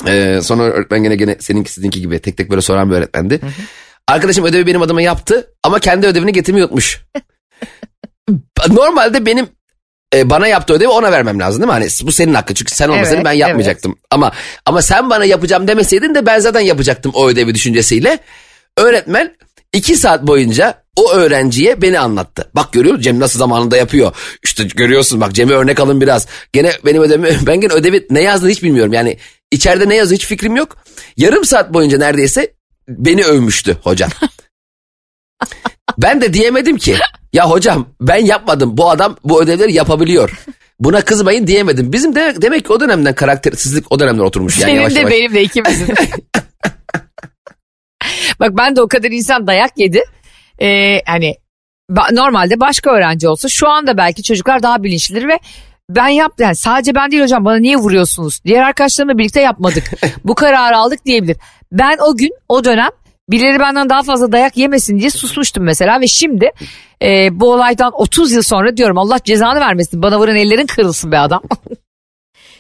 Ee, 0.06 0.40
sonra 0.42 0.62
öğretmen 0.62 1.02
gene 1.02 1.16
gene 1.16 1.36
seninki 1.40 1.72
sizinki 1.72 2.00
gibi 2.00 2.18
tek 2.18 2.36
tek 2.36 2.50
böyle 2.50 2.60
soran 2.60 2.90
bir 2.90 2.96
öğretmendi. 2.96 3.42
Hı 3.42 3.46
hı. 3.46 3.50
Arkadaşım 4.08 4.44
ödevi 4.44 4.66
benim 4.66 4.82
adıma 4.82 5.02
yaptı 5.02 5.54
ama 5.62 5.78
kendi 5.78 6.06
ödevini 6.06 6.32
getirmeyi 6.32 6.64
unutmuş. 6.64 7.00
Normalde 8.70 9.26
benim 9.26 9.46
e, 10.14 10.30
bana 10.30 10.46
yaptığı 10.46 10.74
ödevi 10.74 10.88
ona 10.88 11.12
vermem 11.12 11.40
lazım 11.40 11.62
değil 11.62 11.68
mi? 11.68 11.72
Hani 11.72 11.88
bu 12.02 12.12
senin 12.12 12.34
hakkın 12.34 12.54
çünkü 12.54 12.74
sen 12.74 12.88
olmasaydın 12.88 13.16
evet, 13.16 13.24
ben 13.24 13.32
yapmayacaktım. 13.32 13.92
Evet. 13.92 14.06
Ama 14.10 14.32
ama 14.66 14.82
sen 14.82 15.10
bana 15.10 15.24
yapacağım 15.24 15.68
demeseydin 15.68 16.14
de 16.14 16.26
ben 16.26 16.38
zaten 16.38 16.60
yapacaktım 16.60 17.12
o 17.14 17.28
ödevi 17.28 17.54
düşüncesiyle. 17.54 18.18
Öğretmen 18.76 19.36
iki 19.74 19.96
saat 19.96 20.26
boyunca 20.26 20.84
o 20.96 21.12
öğrenciye 21.12 21.82
beni 21.82 21.98
anlattı. 21.98 22.50
Bak 22.54 22.72
görüyor 22.72 22.94
musun 22.94 23.02
Cem 23.02 23.20
nasıl 23.20 23.38
zamanında 23.38 23.76
yapıyor. 23.76 24.12
İşte 24.44 24.64
görüyorsun 24.64 25.20
bak 25.20 25.32
Cem'e 25.32 25.52
örnek 25.52 25.80
alın 25.80 26.00
biraz. 26.00 26.26
Gene 26.52 26.72
benim 26.84 27.02
ödevimi 27.02 27.30
ben 27.46 27.60
gene 27.60 27.72
ödevi 27.72 28.06
ne 28.10 28.22
yazdığını 28.22 28.50
hiç 28.50 28.62
bilmiyorum. 28.62 28.92
Yani 28.92 29.18
içeride 29.50 29.88
ne 29.88 29.94
yazıyor 29.94 30.18
hiç 30.20 30.26
fikrim 30.26 30.56
yok. 30.56 30.76
Yarım 31.16 31.44
saat 31.44 31.74
boyunca 31.74 31.98
neredeyse 31.98 32.52
beni 32.88 33.24
övmüştü 33.24 33.76
hocam. 33.82 34.10
ben 35.98 36.20
de 36.20 36.34
diyemedim 36.34 36.76
ki 36.76 36.96
ya 37.32 37.50
hocam 37.50 37.88
ben 38.00 38.26
yapmadım 38.26 38.76
bu 38.76 38.90
adam 38.90 39.16
bu 39.24 39.42
ödevleri 39.42 39.72
yapabiliyor. 39.72 40.30
Buna 40.80 41.00
kızmayın 41.00 41.46
diyemedim. 41.46 41.92
Bizim 41.92 42.14
de 42.14 42.34
demek 42.42 42.66
ki 42.66 42.72
o 42.72 42.80
dönemden 42.80 43.14
karaktersizlik 43.14 43.92
o 43.92 44.00
dönemden 44.00 44.22
oturmuş. 44.22 44.58
Yani 44.58 44.70
Senin 44.70 44.80
yavaş 44.80 44.94
de 44.94 44.98
yavaş. 44.98 45.12
benim 45.12 45.34
de 45.34 45.42
ikimizin. 45.42 45.88
Bak 48.40 48.50
ben 48.58 48.76
de 48.76 48.82
o 48.82 48.88
kadar 48.88 49.10
insan 49.10 49.46
dayak 49.46 49.78
yedi. 49.78 50.02
Ee, 50.62 51.00
hani 51.06 51.34
normalde 52.12 52.60
başka 52.60 52.90
öğrenci 52.90 53.28
olsa 53.28 53.48
şu 53.48 53.68
anda 53.68 53.96
belki 53.96 54.22
çocuklar 54.22 54.62
daha 54.62 54.82
bilinçlidir 54.82 55.28
ve 55.28 55.38
ben 55.90 56.08
yaptım 56.08 56.44
yani 56.44 56.56
sadece 56.56 56.94
ben 56.94 57.10
değil 57.10 57.22
hocam 57.22 57.44
bana 57.44 57.56
niye 57.56 57.76
vuruyorsunuz? 57.76 58.40
Diğer 58.44 58.62
arkadaşlarımla 58.62 59.18
birlikte 59.18 59.40
yapmadık. 59.40 59.84
Bu 60.24 60.34
kararı 60.34 60.76
aldık 60.76 61.04
diyebilir. 61.04 61.36
Ben 61.72 61.98
o 62.08 62.16
gün 62.16 62.30
o 62.48 62.64
dönem 62.64 62.90
birileri 63.30 63.60
benden 63.60 63.90
daha 63.90 64.02
fazla 64.02 64.32
dayak 64.32 64.56
yemesin 64.56 64.98
diye 64.98 65.10
susmuştum 65.10 65.64
mesela 65.64 66.00
ve 66.00 66.06
şimdi 66.06 66.50
e, 67.02 67.40
bu 67.40 67.52
olaydan 67.52 67.92
30 67.94 68.32
yıl 68.32 68.42
sonra 68.42 68.76
diyorum 68.76 68.98
Allah 68.98 69.18
cezanı 69.24 69.60
vermesin 69.60 70.02
bana 70.02 70.18
vuran 70.18 70.36
ellerin 70.36 70.66
kırılsın 70.66 71.12
be 71.12 71.18
adam. 71.18 71.42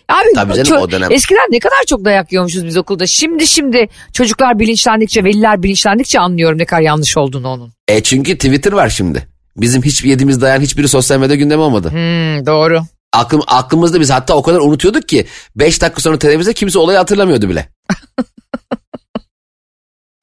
Abi 0.08 0.28
Tabii 0.34 0.54
canım, 0.64 0.82
o 0.82 0.90
dönem. 0.90 1.12
eskiden 1.12 1.48
ne 1.50 1.58
kadar 1.58 1.84
çok 1.86 2.04
dayak 2.04 2.32
yiyormuşuz 2.32 2.64
biz 2.66 2.76
okulda. 2.76 3.06
Şimdi 3.06 3.46
şimdi 3.46 3.88
çocuklar 4.12 4.58
bilinçlendikçe, 4.58 5.24
veliler 5.24 5.62
bilinçlendikçe 5.62 6.20
anlıyorum 6.20 6.58
ne 6.58 6.64
kadar 6.64 6.80
yanlış 6.82 7.16
olduğunu 7.16 7.48
onun. 7.48 7.72
E 7.88 8.02
çünkü 8.02 8.34
Twitter 8.34 8.72
var 8.72 8.88
şimdi. 8.88 9.28
Bizim 9.56 9.82
hiç 9.82 10.04
yediğimiz 10.04 10.40
dayan 10.40 10.60
hiçbiri 10.60 10.88
sosyal 10.88 11.18
medya 11.20 11.36
gündemi 11.36 11.62
olmadı. 11.62 11.90
Hmm, 11.90 12.46
doğru. 12.46 12.80
Aklım, 13.12 13.42
aklımızda 13.46 14.00
biz 14.00 14.10
hatta 14.10 14.36
o 14.36 14.42
kadar 14.42 14.60
unutuyorduk 14.60 15.08
ki 15.08 15.26
5 15.56 15.82
dakika 15.82 16.00
sonra 16.00 16.18
televizyonda 16.18 16.52
kimse 16.54 16.78
olayı 16.78 16.98
hatırlamıyordu 16.98 17.48
bile. 17.48 17.68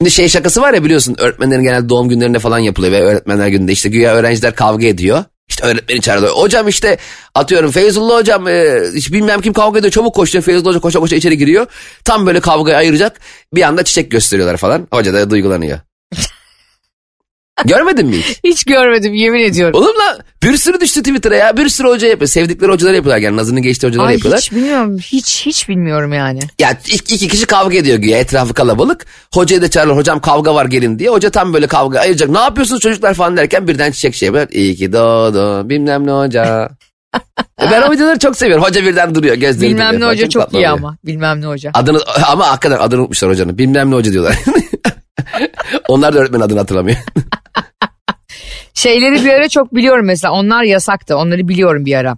Şimdi 0.01 0.11
şey 0.11 0.29
şakası 0.29 0.61
var 0.61 0.73
ya 0.73 0.83
biliyorsun 0.83 1.15
öğretmenlerin 1.19 1.63
genel 1.63 1.89
doğum 1.89 2.09
günlerinde 2.09 2.39
falan 2.39 2.59
yapılıyor 2.59 2.93
ve 2.93 3.01
öğretmenler 3.01 3.47
gününde 3.47 3.71
işte 3.71 3.89
güya 3.89 4.13
öğrenciler 4.13 4.55
kavga 4.55 4.87
ediyor. 4.87 5.23
İşte 5.61 5.67
öğretmeni 5.67 6.01
çağırıyor. 6.01 6.31
Hocam 6.31 6.67
işte 6.67 6.97
atıyorum 7.35 7.71
Feyzullah 7.71 8.17
hocam 8.17 8.47
e, 8.47 8.81
bilmem 9.11 9.41
kim 9.41 9.53
kavga 9.53 9.79
ediyor 9.79 9.91
çabuk 9.91 10.15
koş 10.15 10.33
diyor. 10.33 10.43
Feyzullah 10.43 10.69
hoca 10.69 10.79
koşa 10.79 10.99
koşa 10.99 11.15
içeri 11.15 11.37
giriyor. 11.37 11.67
Tam 12.03 12.25
böyle 12.25 12.39
kavgayı 12.39 12.77
ayıracak 12.77 13.19
bir 13.53 13.61
anda 13.61 13.83
çiçek 13.83 14.11
gösteriyorlar 14.11 14.57
falan. 14.57 14.87
Hoca 14.91 15.13
da 15.13 15.29
duygulanıyor. 15.29 15.79
Görmedin 17.65 18.07
mi 18.07 18.17
hiç? 18.17 18.39
Hiç 18.43 18.63
görmedim 18.63 19.13
yemin 19.13 19.39
ediyorum. 19.39 19.81
Oğlum 19.81 19.95
lan 19.97 20.19
bir 20.43 20.57
sürü 20.57 20.81
düştü 20.81 21.03
Twitter'a 21.03 21.35
ya. 21.35 21.57
Bir 21.57 21.69
sürü 21.69 21.87
hoca 21.87 22.07
yapıyor. 22.07 22.27
Sevdikleri 22.27 22.71
hocalar 22.71 22.93
yapıyorlar 22.93 23.21
yani. 23.21 23.37
Nazını 23.37 23.59
geçti 23.59 23.87
hocalar 23.87 24.07
Ay, 24.07 24.13
yapıyorlar. 24.13 24.39
Hiç 24.41 24.51
bilmiyorum. 24.51 24.97
Hiç 24.97 25.45
hiç 25.45 25.69
bilmiyorum 25.69 26.13
yani. 26.13 26.39
Ya 26.59 26.77
iki, 26.87 27.15
iki 27.15 27.27
kişi 27.27 27.45
kavga 27.45 27.77
ediyor 27.77 27.97
güya. 27.97 28.19
Etrafı 28.19 28.53
kalabalık. 28.53 29.05
Hocayı 29.33 29.61
da 29.61 29.69
çağırırlar. 29.69 29.97
Hocam 29.97 30.21
kavga 30.21 30.55
var 30.55 30.65
gelin 30.65 30.99
diye. 30.99 31.09
Hoca 31.09 31.29
tam 31.29 31.53
böyle 31.53 31.67
kavga 31.67 31.99
ayıracak. 31.99 32.29
Ne 32.29 32.39
yapıyorsunuz 32.39 32.81
çocuklar 32.81 33.13
falan 33.13 33.37
derken 33.37 33.67
birden 33.67 33.91
çiçek 33.91 34.15
şey 34.15 34.25
yapıyor. 34.25 34.47
İyi 34.51 34.75
ki 34.75 34.93
doğdun 34.93 35.69
bilmem 35.69 36.07
ne 36.07 36.11
hoca. 36.11 36.69
Ben 37.71 37.81
o 37.81 37.91
videoları 37.91 38.19
çok 38.19 38.37
seviyorum. 38.37 38.63
Hoca 38.63 38.83
birden 38.83 39.15
duruyor. 39.15 39.35
Gözleri 39.35 39.69
Bilmem 39.69 39.99
ne 39.99 40.05
hoca 40.05 40.29
çok 40.29 40.53
iyi 40.53 40.69
ama. 40.69 40.97
Bilmem 41.05 41.41
ne 41.41 41.45
hoca. 41.45 41.71
Adını, 41.73 41.99
ama 42.27 42.47
hakikaten 42.47 42.77
adını 42.77 42.99
unutmuşlar 42.99 43.31
hocanın. 43.31 43.57
Bilmem 43.57 43.91
ne 43.91 43.95
hoca 43.95 44.11
diyorlar. 44.11 44.39
Onlar 45.87 46.13
da 46.13 46.19
öğretmen 46.19 46.39
adını 46.39 46.59
hatırlamıyor. 46.59 46.97
Şeyleri 48.81 49.25
bir 49.25 49.29
ara 49.29 49.49
çok 49.49 49.75
biliyorum 49.75 50.05
mesela 50.05 50.33
onlar 50.33 50.63
yasaktı 50.63 51.17
onları 51.17 51.47
biliyorum 51.47 51.85
bir 51.85 51.95
ara. 51.95 52.17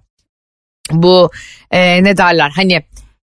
Bu 0.92 1.32
e, 1.72 2.04
ne 2.04 2.18
derler 2.18 2.52
hani 2.56 2.84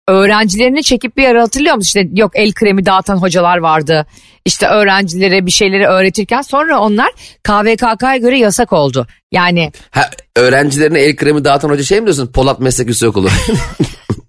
öğrencilerini 0.07 0.83
çekip 0.83 1.17
bir 1.17 1.27
ara 1.27 1.41
hatırlıyor 1.41 1.75
musun? 1.75 2.00
İşte 2.00 2.21
yok 2.21 2.31
el 2.35 2.53
kremi 2.53 2.85
dağıtan 2.85 3.17
hocalar 3.17 3.57
vardı. 3.57 4.05
İşte 4.45 4.67
öğrencilere 4.67 5.45
bir 5.45 5.51
şeyleri 5.51 5.88
öğretirken 5.88 6.41
sonra 6.41 6.79
onlar 6.79 7.09
KVKK'ya 7.43 8.17
göre 8.17 8.39
yasak 8.39 8.73
oldu. 8.73 9.07
Yani 9.31 9.71
ha, 9.91 10.09
öğrencilerine 10.35 11.00
el 11.00 11.15
kremi 11.15 11.43
dağıtan 11.43 11.69
hoca 11.69 11.83
şey 11.83 12.00
mi 12.00 12.05
diyorsun? 12.05 12.31
Polat 12.31 12.59
Meslek 12.59 12.88
Yüksekokulu. 12.88 13.29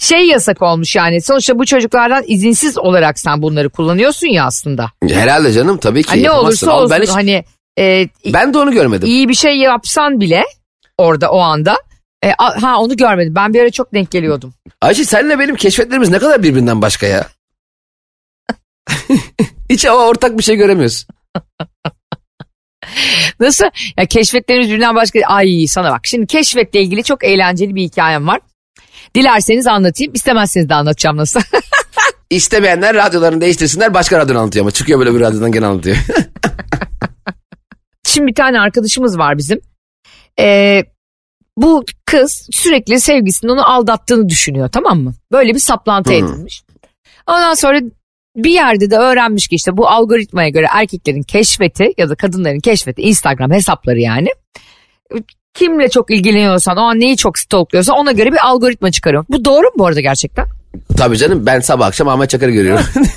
şey 0.00 0.26
yasak 0.26 0.62
olmuş 0.62 0.96
yani. 0.96 1.22
Sonuçta 1.22 1.58
bu 1.58 1.66
çocuklardan 1.66 2.24
izinsiz 2.26 2.78
olarak 2.78 3.18
sen 3.18 3.42
bunları 3.42 3.70
kullanıyorsun 3.70 4.26
ya 4.26 4.46
aslında. 4.46 4.90
Herhalde 5.08 5.52
canım 5.52 5.78
tabii 5.78 6.02
ki. 6.02 6.08
Hani 6.08 6.22
ne 6.22 6.30
olursa 6.30 6.76
olsun 6.76 6.90
ben 6.90 7.02
hiç, 7.02 7.10
hani. 7.10 7.44
E, 7.78 8.08
ben 8.26 8.54
de 8.54 8.58
onu 8.58 8.72
görmedim. 8.72 9.08
İyi 9.08 9.28
bir 9.28 9.34
şey 9.34 9.56
yapsan 9.58 10.20
bile 10.20 10.44
orada 10.98 11.30
o 11.30 11.38
anda. 11.38 11.76
E, 12.24 12.30
ha 12.38 12.78
onu 12.78 12.96
görmedim. 12.96 13.34
Ben 13.34 13.54
bir 13.54 13.60
ara 13.60 13.70
çok 13.70 13.94
denk 13.94 14.10
geliyordum. 14.10 14.54
Ayşe 14.80 15.04
senle 15.04 15.38
benim 15.38 15.56
keşfetlerimiz 15.56 16.08
ne 16.10 16.18
kadar 16.18 16.42
birbirinden 16.42 16.82
başka 16.82 17.06
ya. 17.06 17.26
Hiç 19.70 19.86
ama 19.86 20.06
ortak 20.06 20.38
bir 20.38 20.42
şey 20.42 20.56
göremiyoruz. 20.56 21.06
Nasıl? 23.40 23.64
Ya 23.98 24.06
keşfetlerimiz 24.06 24.68
birbirinden 24.68 24.94
başka. 24.94 25.20
Ay 25.26 25.66
sana 25.68 25.90
bak. 25.90 26.00
Şimdi 26.06 26.26
keşfetle 26.26 26.82
ilgili 26.82 27.02
çok 27.04 27.24
eğlenceli 27.24 27.74
bir 27.74 27.82
hikayem 27.82 28.26
var. 28.28 28.40
Dilerseniz 29.14 29.66
anlatayım, 29.66 30.12
istemezseniz 30.14 30.68
de 30.68 30.74
anlatacağım 30.74 31.16
nasıl. 31.16 31.40
İstemeyenler 32.30 32.94
radyolarını 32.94 33.40
değiştirsinler 33.40 33.94
başka 33.94 34.18
radyodan 34.18 34.40
anlatıyor 34.40 34.64
ama 34.64 34.70
çıkıyor 34.70 34.98
böyle 34.98 35.14
bir 35.14 35.20
radyodan 35.20 35.52
gene 35.52 35.66
anlatıyor. 35.66 35.96
Şimdi 38.06 38.26
bir 38.26 38.34
tane 38.34 38.60
arkadaşımız 38.60 39.18
var 39.18 39.38
bizim. 39.38 39.60
Ee, 40.40 40.84
bu 41.56 41.84
kız 42.06 42.48
sürekli 42.52 43.00
sevgisinin 43.00 43.52
onu 43.52 43.70
aldattığını 43.70 44.28
düşünüyor 44.28 44.68
tamam 44.68 45.00
mı? 45.00 45.14
Böyle 45.32 45.54
bir 45.54 45.58
saplantı 45.58 46.10
hmm. 46.10 46.24
edilmiş. 46.24 46.62
Ondan 47.26 47.54
sonra 47.54 47.80
bir 48.36 48.50
yerde 48.50 48.90
de 48.90 48.96
öğrenmiş 48.96 49.48
ki 49.48 49.54
işte 49.54 49.76
bu 49.76 49.88
algoritmaya 49.88 50.48
göre 50.48 50.66
erkeklerin 50.70 51.22
keşfeti 51.22 51.92
ya 51.98 52.08
da 52.08 52.14
kadınların 52.14 52.60
keşfeti 52.60 53.02
Instagram 53.02 53.50
hesapları 53.50 54.00
yani 54.00 54.28
kimle 55.54 55.88
çok 55.88 56.10
ilgileniyorsan 56.10 56.76
o 56.76 56.80
an 56.80 57.00
neyi 57.00 57.16
çok 57.16 57.38
stalkluyorsan 57.38 57.96
ona 57.96 58.12
göre 58.12 58.32
bir 58.32 58.46
algoritma 58.46 58.90
çıkarıyor. 58.90 59.24
Bu 59.28 59.44
doğru 59.44 59.66
mu 59.66 59.72
bu 59.78 59.86
arada 59.86 60.00
gerçekten? 60.00 60.46
Tabii 60.96 61.18
canım 61.18 61.46
ben 61.46 61.60
sabah 61.60 61.86
akşam 61.86 62.08
Ahmet 62.08 62.30
Çakar'ı 62.30 62.50
görüyorum. 62.50 62.84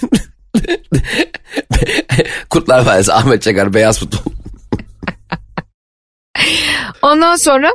Kurtlar 2.50 2.86
Vadisi 2.86 3.14
Ahmet 3.14 3.42
Çakar 3.42 3.74
beyaz 3.74 4.00
futbol. 4.00 4.32
Ondan 7.02 7.36
sonra 7.36 7.70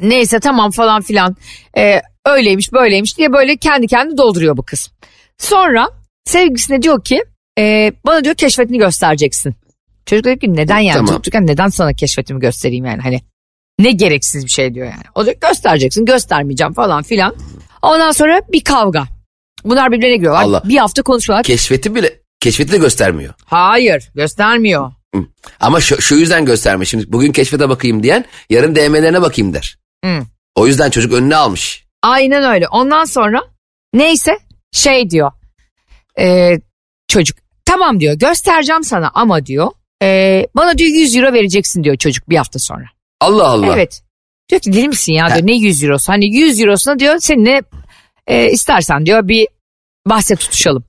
neyse 0.00 0.40
tamam 0.40 0.70
falan 0.70 1.02
filan 1.02 1.36
ee, 1.76 2.02
öyleymiş 2.26 2.72
böyleymiş 2.72 3.18
diye 3.18 3.32
böyle 3.32 3.56
kendi 3.56 3.86
kendi 3.86 4.16
dolduruyor 4.16 4.56
bu 4.56 4.62
kız. 4.62 4.90
Sonra 5.38 5.90
sevgisine 6.24 6.82
diyor 6.82 7.04
ki 7.04 7.24
e, 7.58 7.92
bana 8.06 8.24
diyor 8.24 8.34
keşfetini 8.34 8.78
göstereceksin. 8.78 9.54
Çocuk 10.06 10.24
diyor 10.24 10.38
ki 10.38 10.54
neden 10.54 10.78
yani 10.78 11.06
tamam. 11.06 11.46
neden 11.46 11.68
sana 11.68 11.92
keşfetimi 11.92 12.40
göstereyim 12.40 12.84
yani 12.84 13.02
hani 13.02 13.20
ne 13.82 13.92
gereksiz 13.92 14.44
bir 14.44 14.50
şey 14.50 14.74
diyor 14.74 14.86
yani. 14.86 15.04
O 15.14 15.24
diyor 15.26 15.36
göstereceksin 15.40 16.04
göstermeyeceğim 16.04 16.72
falan 16.72 17.02
filan. 17.02 17.36
Ondan 17.82 18.12
sonra 18.12 18.40
bir 18.52 18.64
kavga. 18.64 19.04
Bunlar 19.64 19.92
birbirine 19.92 20.16
giriyorlar. 20.16 20.42
Allah. 20.42 20.62
Bir 20.64 20.76
hafta 20.76 21.02
konuşuyorlar. 21.02 21.44
Keşfeti 21.44 21.94
bile 21.94 22.20
keşfeti 22.40 22.72
de 22.72 22.78
göstermiyor. 22.78 23.34
Hayır 23.44 24.10
göstermiyor. 24.14 24.92
Ama 25.60 25.80
şu, 25.80 26.02
şu 26.02 26.14
yüzden 26.14 26.44
göstermiş. 26.44 26.88
Şimdi 26.88 27.12
bugün 27.12 27.32
keşfete 27.32 27.68
bakayım 27.68 28.02
diyen 28.02 28.24
yarın 28.50 28.76
DM'lerine 28.76 29.22
bakayım 29.22 29.54
der. 29.54 29.78
Hı. 30.04 30.18
O 30.54 30.66
yüzden 30.66 30.90
çocuk 30.90 31.12
önüne 31.12 31.36
almış. 31.36 31.84
Aynen 32.02 32.44
öyle. 32.54 32.68
Ondan 32.68 33.04
sonra 33.04 33.42
neyse 33.94 34.38
şey 34.72 35.10
diyor. 35.10 35.32
E, 36.18 36.58
çocuk 37.08 37.38
tamam 37.64 38.00
diyor 38.00 38.14
göstereceğim 38.14 38.84
sana 38.84 39.10
ama 39.14 39.46
diyor 39.46 39.70
e, 40.02 40.46
bana 40.56 40.78
diyor 40.78 40.90
100 40.90 41.16
euro 41.16 41.32
vereceksin 41.32 41.84
diyor 41.84 41.96
çocuk 41.96 42.28
bir 42.28 42.36
hafta 42.36 42.58
sonra. 42.58 42.84
Allah 43.22 43.46
Allah. 43.46 43.74
Evet. 43.74 44.02
Diyor 44.50 44.60
ki 44.60 44.72
deli 44.72 44.88
misin 44.88 45.12
ya 45.12 45.28
diyor 45.28 45.46
ne 45.46 45.56
100 45.56 45.84
eurosu 45.84 46.12
hani 46.12 46.36
100 46.36 46.60
eurosuna 46.60 46.98
diyor 46.98 47.16
seninle 47.20 47.62
e, 48.26 48.50
istersen 48.50 49.06
diyor 49.06 49.28
bir 49.28 49.48
bahse 50.06 50.36
tutuşalım. 50.36 50.84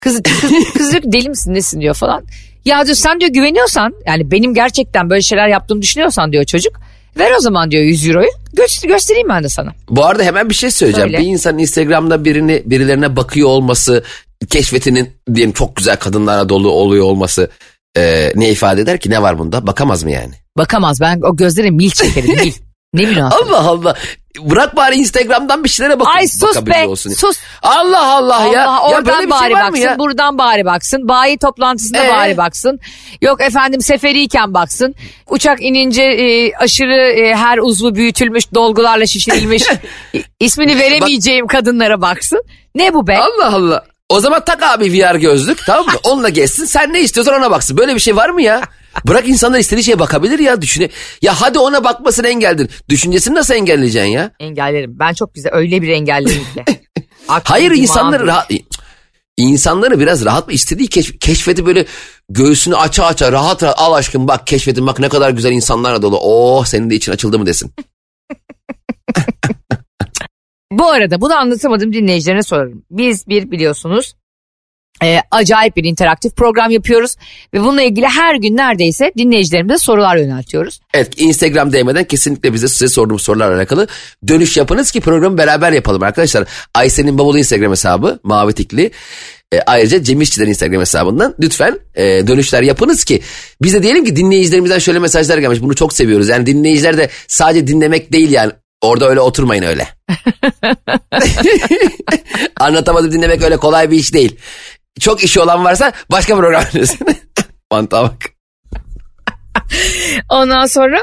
Kız, 0.00 0.22
kız, 0.22 0.52
kız 0.76 0.92
diyor 0.92 1.02
ki 1.02 1.12
deli 1.12 1.28
misin 1.28 1.54
nesin 1.54 1.80
diyor 1.80 1.94
falan. 1.94 2.24
Ya 2.64 2.86
diyor 2.86 2.96
sen 2.96 3.20
diyor 3.20 3.30
güveniyorsan 3.30 3.94
yani 4.06 4.30
benim 4.30 4.54
gerçekten 4.54 5.10
böyle 5.10 5.22
şeyler 5.22 5.48
yaptığımı 5.48 5.82
düşünüyorsan 5.82 6.32
diyor 6.32 6.44
çocuk. 6.44 6.80
Ver 7.18 7.32
o 7.38 7.40
zaman 7.40 7.70
diyor 7.70 7.82
100 7.82 8.08
euroyu 8.08 8.28
Gö- 8.54 8.86
göstereyim 8.86 9.28
ben 9.28 9.44
de 9.44 9.48
sana. 9.48 9.72
Bu 9.90 10.04
arada 10.04 10.22
hemen 10.22 10.50
bir 10.50 10.54
şey 10.54 10.70
söyleyeceğim. 10.70 11.08
Öyle. 11.08 11.18
Bir 11.18 11.26
insanın 11.26 11.58
Instagram'da 11.58 12.24
birini 12.24 12.62
birilerine 12.66 13.16
bakıyor 13.16 13.48
olması 13.48 14.04
keşfetinin 14.50 15.10
diyelim 15.34 15.52
çok 15.52 15.76
güzel 15.76 15.96
kadınlara 15.96 16.48
dolu 16.48 16.70
oluyor 16.70 17.04
olması 17.04 17.50
e, 17.96 18.32
ne 18.34 18.50
ifade 18.50 18.80
eder 18.80 19.00
ki 19.00 19.10
ne 19.10 19.22
var 19.22 19.38
bunda 19.38 19.66
bakamaz 19.66 20.04
mı 20.04 20.10
yani? 20.10 20.34
Bakamaz 20.56 21.00
ben 21.00 21.20
o 21.20 21.36
gözlere 21.36 21.70
mil 21.70 21.90
çekerim 21.90 22.30
mil. 22.36 22.52
Ne 22.94 23.06
münasebet. 23.06 23.50
Allah 23.50 23.68
Allah. 23.68 23.94
Bırak 24.40 24.76
bari 24.76 24.94
Instagram'dan 24.94 25.64
bir 25.64 25.68
şeylere 25.68 26.00
bakın. 26.00 26.10
Ay 26.10 26.28
sus 26.28 26.66
be 26.66 26.84
olsun. 26.86 27.10
sus. 27.10 27.38
Allah 27.62 28.16
Allah, 28.16 28.36
Allah 28.36 28.54
ya. 28.54 28.68
Allah, 28.68 28.80
oradan 28.82 29.12
ya 29.12 29.18
böyle 29.18 29.30
bari 29.30 29.44
şey 29.44 29.54
baksın 29.54 29.82
ya? 29.82 29.98
buradan 29.98 30.38
bari 30.38 30.64
baksın. 30.64 31.08
Bayi 31.08 31.38
toplantısında 31.38 32.04
ee? 32.04 32.08
bari 32.10 32.36
baksın. 32.36 32.80
Yok 33.22 33.40
efendim 33.40 33.80
seferiyken 33.80 34.54
baksın. 34.54 34.94
Uçak 35.30 35.62
inince 35.62 36.02
e, 36.02 36.54
aşırı 36.56 37.12
e, 37.20 37.34
her 37.34 37.58
uzvu 37.58 37.94
büyütülmüş 37.94 38.54
dolgularla 38.54 39.06
şişirilmiş. 39.06 39.62
ismini 40.40 40.78
veremeyeceğim 40.78 41.46
kadınlara 41.46 42.00
baksın. 42.00 42.42
Ne 42.74 42.94
bu 42.94 43.06
be? 43.06 43.18
Allah 43.18 43.54
Allah. 43.54 43.84
O 44.12 44.20
zaman 44.20 44.44
tak 44.44 44.62
abi 44.62 44.92
VR 44.92 45.14
gözlük 45.14 45.66
tamam 45.66 45.86
mı? 45.86 45.92
Onunla 46.02 46.28
geçsin 46.28 46.64
sen 46.64 46.92
ne 46.92 47.00
istiyorsan 47.00 47.34
ona 47.34 47.50
baksın. 47.50 47.76
Böyle 47.76 47.94
bir 47.94 48.00
şey 48.00 48.16
var 48.16 48.28
mı 48.30 48.42
ya? 48.42 48.62
Bırak 49.06 49.28
insanlar 49.28 49.58
istediği 49.58 49.84
şeye 49.84 49.98
bakabilir 49.98 50.38
ya 50.38 50.62
düşüne. 50.62 50.88
Ya 51.22 51.40
hadi 51.40 51.58
ona 51.58 51.84
bakmasını 51.84 52.28
engeldir. 52.28 52.70
Düşüncesini 52.88 53.34
nasıl 53.34 53.54
engelleyeceksin 53.54 54.10
ya? 54.10 54.30
Engellerim. 54.40 54.98
Ben 54.98 55.12
çok 55.12 55.34
güzel 55.34 55.52
öyle 55.54 55.82
bir 55.82 55.88
engellerim 55.88 56.44
ki. 56.54 56.64
Hayır 57.26 57.70
insanları 57.70 58.26
rahat... 58.26 58.50
İnsanları 59.36 60.00
biraz 60.00 60.24
rahat 60.24 60.46
mı 60.46 60.52
istediği 60.52 60.88
keşf, 60.88 61.20
keşfeti 61.20 61.66
böyle 61.66 61.86
göğsünü 62.28 62.76
aça 62.76 63.04
aça 63.04 63.32
rahat 63.32 63.62
rahat 63.62 63.78
al 63.78 63.92
aşkım 63.92 64.28
bak 64.28 64.46
keşfetin 64.46 64.86
bak 64.86 64.98
ne 64.98 65.08
kadar 65.08 65.30
güzel 65.30 65.52
insanlarla 65.52 66.02
dolu. 66.02 66.18
Oh 66.20 66.64
senin 66.64 66.90
de 66.90 66.94
için 66.94 67.12
açıldı 67.12 67.38
mı 67.38 67.46
desin. 67.46 67.72
Bu 70.78 70.86
arada 70.86 71.20
bunu 71.20 71.34
anlatamadım 71.34 71.92
dinleyicilerine 71.92 72.42
sorarım. 72.42 72.84
Biz 72.90 73.28
bir 73.28 73.50
biliyorsunuz 73.50 74.14
e, 75.02 75.18
acayip 75.30 75.76
bir 75.76 75.84
interaktif 75.84 76.36
program 76.36 76.70
yapıyoruz. 76.70 77.16
Ve 77.54 77.60
bununla 77.60 77.82
ilgili 77.82 78.06
her 78.06 78.34
gün 78.34 78.56
neredeyse 78.56 79.12
dinleyicilerimize 79.18 79.78
sorular 79.78 80.16
yöneltiyoruz. 80.16 80.80
Evet 80.94 81.20
Instagram 81.20 81.72
DM'den 81.72 82.04
kesinlikle 82.04 82.52
bize 82.52 82.68
size 82.68 82.88
sorduğumuz 82.88 83.22
sorularla 83.22 83.56
alakalı 83.56 83.86
dönüş 84.28 84.56
yapınız 84.56 84.90
ki 84.90 85.00
programı 85.00 85.38
beraber 85.38 85.72
yapalım 85.72 86.02
arkadaşlar. 86.02 86.48
Aysen'in 86.74 87.18
babalı 87.18 87.38
Instagram 87.38 87.70
hesabı 87.70 88.20
mavi 88.22 88.52
tikli. 88.52 88.90
E, 89.52 89.60
ayrıca 89.66 90.02
Cem 90.02 90.20
İşçilerin 90.20 90.50
Instagram 90.50 90.80
hesabından 90.80 91.34
lütfen 91.40 91.78
e, 91.94 92.02
dönüşler 92.26 92.62
yapınız 92.62 93.04
ki 93.04 93.20
biz 93.62 93.74
de 93.74 93.82
diyelim 93.82 94.04
ki 94.04 94.16
dinleyicilerimizden 94.16 94.78
şöyle 94.78 94.98
mesajlar 94.98 95.38
gelmiş 95.38 95.62
bunu 95.62 95.74
çok 95.74 95.92
seviyoruz. 95.92 96.28
Yani 96.28 96.46
dinleyiciler 96.46 96.98
de 96.98 97.08
sadece 97.28 97.66
dinlemek 97.66 98.12
değil 98.12 98.30
yani 98.30 98.52
orada 98.82 99.08
öyle 99.08 99.20
oturmayın 99.20 99.62
öyle. 99.62 99.88
Anlatamadım 102.60 103.12
dinlemek 103.12 103.42
öyle 103.42 103.56
kolay 103.56 103.90
bir 103.90 103.96
iş 103.96 104.14
değil. 104.14 104.36
Çok 105.00 105.24
işi 105.24 105.40
olan 105.40 105.64
varsa 105.64 105.92
başka 106.10 106.36
program 106.36 106.64
dinlesin. 106.72 107.06
Mantığa 107.72 108.02
bak. 108.02 108.16
Ondan 110.28 110.66
sonra 110.66 110.98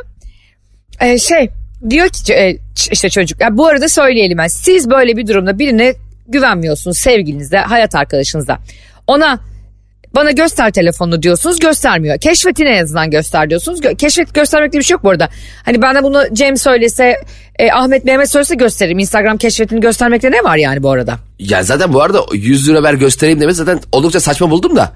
e, 1.02 1.20
şey 1.20 1.50
diyor 1.90 2.10
ki 2.10 2.34
e, 2.34 2.58
işte 2.92 3.10
çocuk 3.10 3.42
ya 3.42 3.58
bu 3.58 3.68
arada 3.68 3.90
söyleyelim 3.90 4.38
yani 4.38 4.50
siz 4.50 4.90
böyle 4.90 5.18
bir 5.18 5.28
durumda 5.28 5.60
birine 5.60 5.96
güvenmiyorsunuz 6.28 6.98
sevgilinizde 6.98 7.60
hayat 7.60 7.96
arkadaşınızda 7.96 8.60
ona 9.08 9.40
bana 10.16 10.32
göster 10.32 10.72
telefonunu 10.72 11.24
diyorsunuz 11.24 11.60
göstermiyor. 11.60 12.18
Keşfetine 12.20 12.70
en 12.70 12.84
azından 12.84 13.12
göster 13.12 13.50
diyorsunuz. 13.50 13.80
Gö- 13.82 13.96
keşfet 13.98 14.34
göstermek 14.34 14.72
diye 14.72 14.80
bir 14.80 14.86
şey 14.86 14.96
yok 14.96 15.04
bu 15.04 15.10
arada. 15.10 15.30
Hani 15.66 15.82
bana 15.82 16.04
bunu 16.04 16.24
Cem 16.34 16.58
söylese 16.58 17.16
e, 17.60 17.72
Ahmet 17.72 18.06
Mehmet 18.06 18.32
söylese 18.32 18.56
gösteririm. 18.56 19.00
Instagram 19.00 19.38
keşfetini 19.38 19.80
göstermekte 19.80 20.32
ne 20.32 20.44
var 20.44 20.58
yani 20.58 20.84
bu 20.84 20.92
arada? 20.92 21.16
Ya 21.40 21.64
zaten 21.64 21.94
bu 21.94 22.02
arada 22.02 22.26
100 22.34 22.70
lira 22.70 22.84
ver 22.84 22.94
göstereyim 22.94 23.42
demesi 23.42 23.58
zaten 23.58 23.80
oldukça 23.92 24.20
saçma 24.20 24.50
buldum 24.52 24.76
da. 24.76 24.94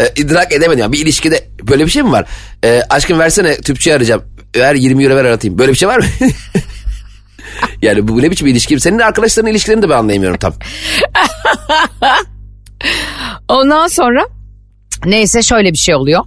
E, 0.00 0.12
idrak 0.16 0.52
edemedim. 0.52 0.78
Yani 0.78 0.92
bir 0.92 0.98
ilişkide 0.98 1.44
böyle 1.62 1.86
bir 1.86 1.90
şey 1.90 2.02
mi 2.02 2.12
var? 2.12 2.26
E, 2.64 2.82
aşkım 2.90 3.18
versene 3.18 3.56
tüpçüyü 3.56 3.96
arayacağım. 3.96 4.22
Ver 4.56 4.74
20 4.74 5.04
euro 5.04 5.16
ver 5.16 5.24
aratayım. 5.24 5.58
Böyle 5.58 5.72
bir 5.72 5.76
şey 5.76 5.88
var 5.88 5.98
mı? 5.98 6.04
yani 7.82 8.08
bu 8.08 8.22
ne 8.22 8.30
biçim 8.30 8.46
ilişki? 8.46 8.80
Senin 8.80 8.98
arkadaşların 8.98 9.50
ilişkilerini 9.50 9.82
de 9.82 9.88
ben 9.88 9.94
anlayamıyorum 9.94 10.38
tam. 10.38 10.52
Ondan 13.48 13.86
sonra 13.88 14.26
neyse 15.04 15.42
şöyle 15.42 15.72
bir 15.72 15.78
şey 15.78 15.94
oluyor. 15.94 16.24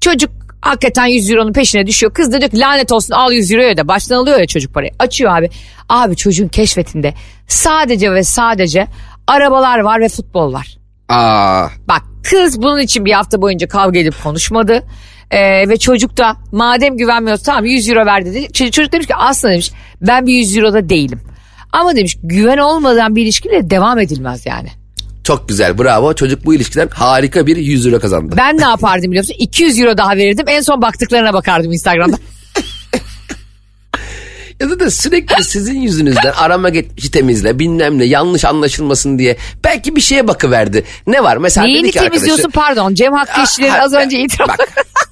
Çocuk 0.00 0.30
hakikaten 0.60 1.06
100 1.06 1.30
euronun 1.30 1.52
peşine 1.52 1.86
düşüyor. 1.86 2.14
Kız 2.14 2.32
da 2.32 2.40
diyor 2.40 2.50
ki 2.50 2.58
lanet 2.58 2.92
olsun 2.92 3.14
al 3.14 3.32
100 3.32 3.52
euroya 3.52 3.76
da 3.76 3.88
baştan 3.88 4.16
alıyor 4.16 4.40
ya 4.40 4.46
çocuk 4.46 4.74
parayı. 4.74 4.90
Açıyor 4.98 5.36
abi. 5.36 5.50
Abi 5.88 6.16
çocuğun 6.16 6.48
keşfetinde 6.48 7.14
sadece 7.48 8.12
ve 8.12 8.24
sadece 8.24 8.86
arabalar 9.26 9.78
var 9.78 10.00
ve 10.00 10.08
futbol 10.08 10.52
var. 10.52 10.76
Aa. 11.08 11.68
Bak 11.88 12.02
kız 12.30 12.62
bunun 12.62 12.80
için 12.80 13.04
bir 13.04 13.12
hafta 13.12 13.42
boyunca 13.42 13.68
kavga 13.68 13.98
edip 13.98 14.22
konuşmadı. 14.22 14.82
Ee, 15.30 15.68
ve 15.68 15.76
çocuk 15.76 16.16
da 16.16 16.36
madem 16.52 16.96
güvenmiyorsa 16.96 17.42
tamam 17.42 17.64
100 17.64 17.88
euro 17.88 18.06
ver 18.06 18.24
dedi. 18.26 18.52
Çocuk 18.52 18.92
demiş 18.92 19.06
ki 19.06 19.14
aslında 19.14 19.52
demiş 19.52 19.72
ben 20.00 20.26
bir 20.26 20.32
100 20.32 20.56
euroda 20.56 20.88
değilim. 20.88 21.20
Ama 21.72 21.96
demiş 21.96 22.16
güven 22.22 22.58
olmadan 22.58 23.16
bir 23.16 23.22
ilişkiyle 23.22 23.70
devam 23.70 23.98
edilmez 23.98 24.46
yani. 24.46 24.68
Çok 25.24 25.48
güzel 25.48 25.78
bravo. 25.78 26.14
Çocuk 26.14 26.44
bu 26.44 26.54
ilişkiden 26.54 26.88
harika 26.88 27.46
bir 27.46 27.56
100 27.56 27.86
euro 27.86 28.00
kazandı. 28.00 28.34
Ben 28.38 28.58
ne 28.58 28.64
yapardım 28.64 29.10
biliyor 29.10 29.24
musun? 29.24 29.36
200 29.38 29.80
euro 29.80 29.96
daha 29.96 30.16
verirdim. 30.16 30.48
En 30.48 30.60
son 30.60 30.82
baktıklarına 30.82 31.32
bakardım 31.32 31.72
Instagram'da. 31.72 32.16
ya 34.60 34.70
da, 34.70 34.80
da 34.80 34.90
sürekli 34.90 35.44
sizin 35.44 35.80
yüzünüzden 35.80 36.32
arama 36.36 36.68
geçmişi 36.68 37.10
temizle 37.10 37.58
bilmem 37.58 37.98
ne 37.98 38.04
yanlış 38.04 38.44
anlaşılmasın 38.44 39.18
diye 39.18 39.36
belki 39.64 39.96
bir 39.96 40.00
şeye 40.00 40.28
bakıverdi. 40.28 40.84
Ne 41.06 41.24
var? 41.24 41.36
Mesela 41.36 41.66
Neyini 41.66 41.82
dedi 41.82 41.92
ki 41.92 41.98
temizliyorsun 41.98 42.44
arkadaşı, 42.44 42.74
pardon 42.74 42.94
Cem 42.94 43.12
Hakkı 43.12 43.42
işçileri 43.42 43.82
az 43.82 43.92
önce 43.92 44.18
itiraf. 44.18 44.48
Bak. 44.48 44.58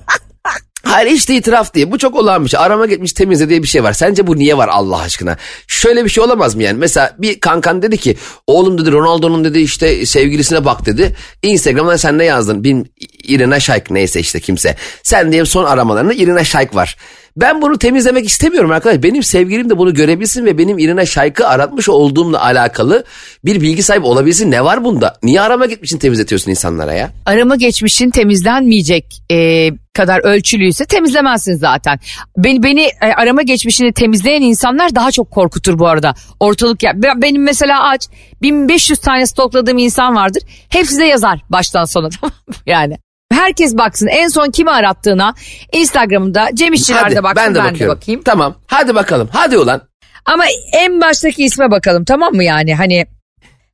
Hayır 0.91 1.11
işte 1.11 1.35
itiraf 1.35 1.75
diye. 1.75 1.93
Bu 1.93 1.99
çok 1.99 2.15
şey. 2.49 2.61
Arama 2.61 2.87
geçmiş 2.87 3.13
temizle 3.13 3.49
diye 3.49 3.63
bir 3.63 3.69
şey 3.69 3.85
var. 3.85 3.93
Sence 3.93 4.27
bu 4.27 4.37
niye 4.37 4.57
var 4.57 4.69
Allah 4.69 4.99
aşkına? 5.01 5.37
Şöyle 5.67 6.05
bir 6.05 6.11
şey 6.11 6.25
olamaz 6.25 6.55
mı 6.55 6.63
yani? 6.63 6.79
Mesela 6.79 7.17
bir 7.19 7.41
kankan 7.41 7.83
dedi 7.83 7.97
ki 7.97 8.17
oğlum 8.47 8.79
dedi 8.79 8.93
Ronaldo'nun 8.93 9.45
dedi 9.45 9.59
işte 9.59 10.07
sevgilisine 10.07 10.65
bak 10.65 10.87
dedi. 10.87 11.17
Instagram'dan 11.43 11.97
sen 11.97 12.19
ne 12.19 12.25
yazdın? 12.25 12.65
Bin, 12.65 12.93
Irina 13.23 13.61
Shayk 13.61 13.91
neyse 13.91 14.21
işte 14.21 14.41
kimse. 14.41 14.77
Sen 15.03 15.33
diye 15.33 15.45
son 15.45 15.65
aramalarında 15.65 16.13
Irina 16.13 16.45
Shayk 16.45 16.75
var. 16.75 16.97
Ben 17.41 17.63
bunu 17.63 17.79
temizlemek 17.79 18.27
istemiyorum 18.27 18.71
arkadaş. 18.71 19.03
Benim 19.03 19.23
sevgilim 19.23 19.71
de 19.71 19.79
bunu 19.79 19.95
görebilsin 19.95 20.45
ve 20.45 20.59
benim 20.59 20.79
Irina 20.79 21.07
Şayk'ı 21.07 21.49
aratmış 21.49 21.89
olduğumla 21.89 22.43
alakalı 22.45 23.05
bir 23.45 23.61
bilgi 23.61 23.83
sahibi 23.83 24.07
olabilsin. 24.07 24.51
Ne 24.51 24.65
var 24.65 24.85
bunda? 24.85 25.17
Niye 25.23 25.41
arama 25.41 25.67
gitmişsin 25.67 25.99
temizletiyorsun 25.99 26.51
insanlara 26.51 26.95
ya? 26.95 27.11
Arama 27.27 27.57
geçmişin 27.57 28.11
temizlenmeyecek 28.11 29.05
e, 29.31 29.71
kadar 29.93 30.21
ölçülüyse 30.25 30.85
temizlemezsin 30.85 31.55
zaten. 31.55 31.99
Beni, 32.37 32.63
beni 32.63 32.83
e, 32.83 33.07
arama 33.17 33.43
geçmişini 33.43 33.93
temizleyen 33.93 34.43
insanlar 34.43 34.95
daha 34.95 35.11
çok 35.11 35.31
korkutur 35.31 35.79
bu 35.79 35.89
arada. 35.89 36.15
Ortalık 36.41 36.83
ya 36.83 36.93
benim 36.97 37.43
mesela 37.43 37.89
aç 37.89 38.09
1500 38.43 38.99
tane 38.99 39.27
stokladığım 39.27 39.79
insan 39.79 40.15
vardır. 40.15 40.43
Hepsi 40.69 40.99
de 40.99 41.05
yazar 41.05 41.41
baştan 41.51 41.85
sona 41.85 42.09
yani. 42.67 42.99
Herkes 43.41 43.77
baksın. 43.77 44.07
En 44.07 44.29
son 44.29 44.51
kimi 44.51 44.71
arattığına 44.71 45.35
Instagram'da 45.73 46.49
Cem 46.55 46.73
İşçiler'de 46.73 47.23
baksın. 47.23 47.37
ben 47.47 47.55
de, 47.55 47.59
ben 47.59 47.79
de 47.79 47.89
bakayım. 47.89 48.23
Tamam. 48.25 48.57
Hadi 48.67 48.95
bakalım. 48.95 49.29
Hadi 49.33 49.59
ulan. 49.59 49.83
Ama 50.27 50.45
en 50.73 51.01
baştaki 51.01 51.45
isme 51.45 51.71
bakalım 51.71 52.05
tamam 52.05 52.35
mı 52.35 52.45
yani? 52.45 52.75
Hani 52.75 53.07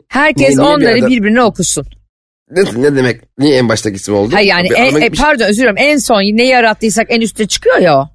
herkes 0.09 0.48
niye, 0.48 0.59
niye 0.59 0.76
onları 0.76 0.96
bir 0.96 1.07
birbirine 1.07 1.42
okusun. 1.42 1.87
Ne, 2.50 2.62
ne 2.76 2.96
demek? 2.96 3.20
Niye 3.38 3.59
en 3.59 3.68
baştaki 3.68 3.96
isim 3.96 4.14
oldu? 4.14 4.35
Hayır 4.35 4.48
yani 4.48 4.68
en, 4.76 5.00
e, 5.00 5.11
pardon 5.11 5.44
özür 5.44 5.62
dilerim. 5.62 5.76
En 5.79 5.98
son 5.98 6.20
neyi 6.20 6.57
arattıysak 6.57 7.07
en 7.11 7.20
üstte 7.20 7.46
çıkıyor 7.46 7.79
ya 7.79 7.98
o. 7.98 8.09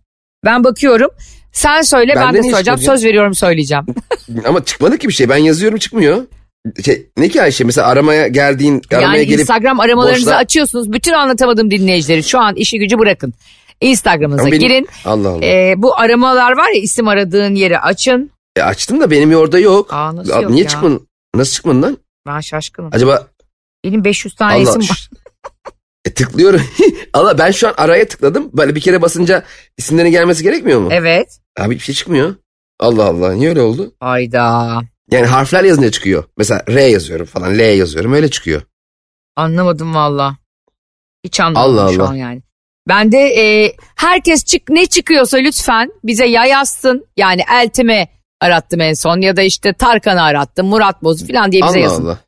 Ben 0.46 0.64
bakıyorum. 0.64 1.10
Sen 1.52 1.82
söyle 1.82 2.14
ben, 2.16 2.28
ben 2.28 2.34
de, 2.34 2.38
de 2.38 2.44
söyleyeceğim 2.44 2.80
söz 2.80 3.06
veriyorum 3.06 3.36
söyleyeceğim. 3.36 3.86
Ama 4.46 4.66
çıkmadı 4.66 4.98
ki 4.98 5.08
bir 5.08 5.14
şey. 5.14 5.30
Ben 5.30 5.38
yazıyorum 5.38 5.78
çıkmıyor. 5.78 6.24
Şey, 6.86 7.08
ne 7.18 7.30
ki 7.30 7.42
Ayşe 7.42 7.64
mesela 7.64 7.88
aramaya 7.88 8.28
geldiğin 8.28 8.82
aramaya 8.92 9.16
yani 9.16 9.28
gelip 9.28 9.40
Instagram 9.40 9.80
aramalarınızı 9.80 10.26
boşla... 10.26 10.38
açıyorsunuz. 10.38 10.92
Bütün 10.92 11.14
anlatamadığım 11.14 11.72
dinleyicileri 11.72 12.24
şu 12.24 12.40
an 12.40 12.56
işi 12.56 12.80
gücü 12.80 13.00
bırakın. 13.00 13.34
Instagram'ınıza 13.82 14.46
benim... 14.46 14.60
girin. 14.60 14.88
Allah 15.06 15.30
Allah. 15.30 15.46
Ee, 15.46 15.74
bu 15.78 16.00
aramalar 16.00 16.52
var 16.52 16.70
ya 16.76 16.82
isim 16.82 17.08
aradığın 17.08 17.56
yeri 17.56 17.80
açın. 17.80 18.32
E 18.56 18.62
açtım 18.62 19.02
da 19.02 19.12
benim 19.12 19.36
orada 19.36 19.60
yok. 19.60 19.94
Aa, 19.94 20.16
nasıl 20.16 20.42
yok 20.42 20.52
Niye 20.52 20.64
ya? 20.64 20.70
çıkmadın? 20.70 21.08
Nasıl 21.36 21.54
çıkmadın 21.54 21.82
lan? 21.82 21.98
Ben 22.28 22.40
şaşkınım. 22.40 22.90
Acaba 22.94 23.28
benim 23.86 24.04
500 24.04 24.36
tane 24.36 24.54
Allah, 24.54 24.62
isim 24.62 24.82
var. 24.82 25.10
E 26.06 26.14
tıklıyorum. 26.14 26.62
Allah 27.14 27.38
ben 27.38 27.52
şu 27.52 27.68
an 27.68 27.74
araya 27.78 28.08
tıkladım. 28.08 28.50
Böyle 28.54 28.76
bir 28.76 28.82
kere 28.82 29.02
basınca 29.02 29.44
isimlerin 29.78 30.12
gelmesi 30.12 30.44
gerekmiyor 30.44 30.80
mu? 30.80 30.90
Evet. 30.92 31.40
Abi 31.60 31.76
bir 31.76 31.80
şey 31.80 31.96
çıkmıyor. 31.96 32.36
Allah 32.80 33.06
Allah 33.06 33.34
niye 33.34 33.50
öyle 33.50 33.62
oldu? 33.62 33.94
Hayda. 34.00 34.82
Yani 35.12 35.26
harfler 35.26 35.64
yazınca 35.64 35.92
çıkıyor. 35.92 36.24
Mesela 36.38 36.64
R 36.68 36.82
yazıyorum 36.82 37.26
falan 37.26 37.58
L 37.58 37.60
yazıyorum 37.60 38.14
öyle 38.14 38.30
çıkıyor. 38.30 38.62
Anlamadım 39.36 39.96
valla. 39.96 40.38
Hiç 41.24 41.40
anlamadım 41.40 41.80
Allah 41.80 41.94
şu 41.94 42.04
Allah. 42.04 42.10
an 42.10 42.16
yani. 42.16 42.42
Ben 42.88 43.12
de 43.12 43.18
e, 43.18 43.76
herkes 43.96 44.46
çık 44.46 44.70
ne 44.70 44.86
çıkıyorsa 44.86 45.38
lütfen 45.38 45.92
bize 46.04 46.26
yayasın. 46.26 47.08
Yani 47.18 47.42
Eltim'i 47.54 48.08
arattım 48.42 48.82
en 48.82 48.94
son 48.94 49.22
ya 49.22 49.38
da 49.38 49.42
işte 49.42 49.74
Tarkan'ı 49.74 50.24
arattım 50.24 50.68
Murat 50.68 51.04
Boz 51.04 51.28
falan 51.28 51.52
diye 51.52 51.62
bize 51.62 51.72
Allah 51.72 51.80
yazın. 51.80 52.06
Allah. 52.06 52.20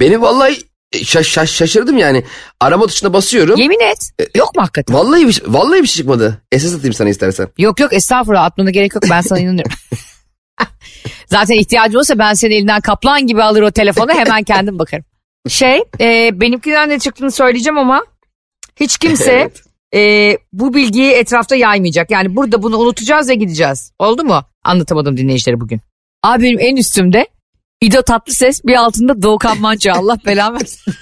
Beni 0.00 0.22
vallahi 0.22 0.58
şaş, 1.04 1.26
şaş, 1.26 1.50
şaşırdım 1.50 1.98
yani. 1.98 2.24
Arama 2.60 2.86
tuşuna 2.86 3.12
basıyorum. 3.12 3.60
Yemin 3.60 3.80
et. 3.80 4.10
E, 4.20 4.38
yok 4.38 4.56
mu 4.56 4.62
hakikaten? 4.62 4.96
Vallahi 4.96 5.28
bir, 5.28 5.42
vallahi 5.46 5.82
bir 5.82 5.86
şey 5.86 5.96
çıkmadı. 5.96 6.42
Esas 6.52 6.74
atayım 6.74 6.94
sana 6.94 7.08
istersen. 7.08 7.48
Yok 7.58 7.80
yok 7.80 7.92
estağfurullah 7.92 8.44
atmana 8.44 8.70
gerek 8.70 8.94
yok 8.94 9.04
ben 9.10 9.20
sana 9.20 9.38
inanıyorum. 9.38 9.72
Zaten 11.34 11.54
ihtiyacım 11.54 11.98
olsa 11.98 12.18
ben 12.18 12.34
seni 12.34 12.54
elinden 12.54 12.80
kaplan 12.80 13.26
gibi 13.26 13.42
alır 13.42 13.62
o 13.62 13.70
telefonu 13.70 14.12
hemen 14.12 14.42
kendim 14.42 14.78
bakarım. 14.78 15.04
Şey 15.48 15.82
e, 16.00 16.40
benimkinden 16.40 16.88
ne 16.88 16.98
çıktığını 16.98 17.30
söyleyeceğim 17.30 17.78
ama 17.78 18.04
hiç 18.76 18.98
kimse 18.98 19.32
evet. 19.32 19.62
e, 19.94 20.38
bu 20.52 20.74
bilgiyi 20.74 21.12
etrafta 21.12 21.56
yaymayacak. 21.56 22.10
Yani 22.10 22.36
burada 22.36 22.62
bunu 22.62 22.78
unutacağız 22.78 23.28
ve 23.28 23.34
gideceğiz. 23.34 23.92
Oldu 23.98 24.24
mu? 24.24 24.44
Anlatamadım 24.64 25.16
dinleyicileri 25.16 25.60
bugün. 25.60 25.80
Abi 26.22 26.42
benim 26.42 26.60
en 26.60 26.76
üstümde 26.76 27.26
İdo 27.80 28.02
tatlı 28.02 28.32
ses 28.32 28.64
bir 28.64 28.74
altında 28.74 29.22
Doğukan 29.22 29.60
Manço 29.60 29.92
Allah 29.92 30.18
belamı 30.26 30.58
versin. 30.60 30.94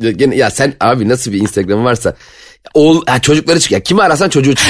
ya, 0.18 0.34
ya 0.34 0.50
sen 0.50 0.74
abi 0.80 1.08
nasıl 1.08 1.32
bir 1.32 1.40
Instagram 1.40 1.84
varsa 1.84 2.16
oğul 2.74 3.06
ha, 3.06 3.20
çocukları 3.20 3.60
çık 3.60 3.72
ya 3.72 3.80
kimi 3.80 4.02
arasan 4.02 4.28
çocuğu 4.28 4.54
çık. 4.54 4.68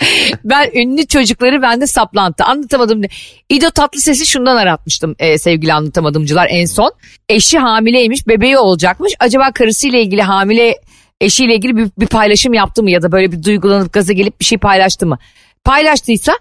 ben 0.44 0.70
ünlü 0.74 1.06
çocukları 1.06 1.62
bende 1.62 1.86
saplantı. 1.86 2.44
Anlatamadım. 2.44 3.02
İdo 3.48 3.70
tatlı 3.70 4.00
sesi 4.00 4.26
şundan 4.26 4.56
aratmıştım 4.56 5.16
e, 5.18 5.38
sevgili 5.38 5.72
anlatamadımcılar 5.72 6.48
en 6.50 6.64
son. 6.64 6.92
Eşi 7.28 7.58
hamileymiş 7.58 8.28
bebeği 8.28 8.58
olacakmış. 8.58 9.12
Acaba 9.18 9.52
karısıyla 9.52 9.98
ilgili 9.98 10.22
hamile 10.22 10.80
eşiyle 11.20 11.54
ilgili 11.54 11.76
bir, 11.76 11.90
bir 11.98 12.06
paylaşım 12.06 12.54
yaptı 12.54 12.82
mı 12.82 12.90
ya 12.90 13.02
da 13.02 13.12
böyle 13.12 13.32
bir 13.32 13.42
duygulanıp 13.42 13.92
gaza 13.92 14.12
gelip 14.12 14.40
bir 14.40 14.44
şey 14.44 14.58
paylaştı 14.58 15.06
mı? 15.06 15.18
Paylaştıysa 15.64 16.32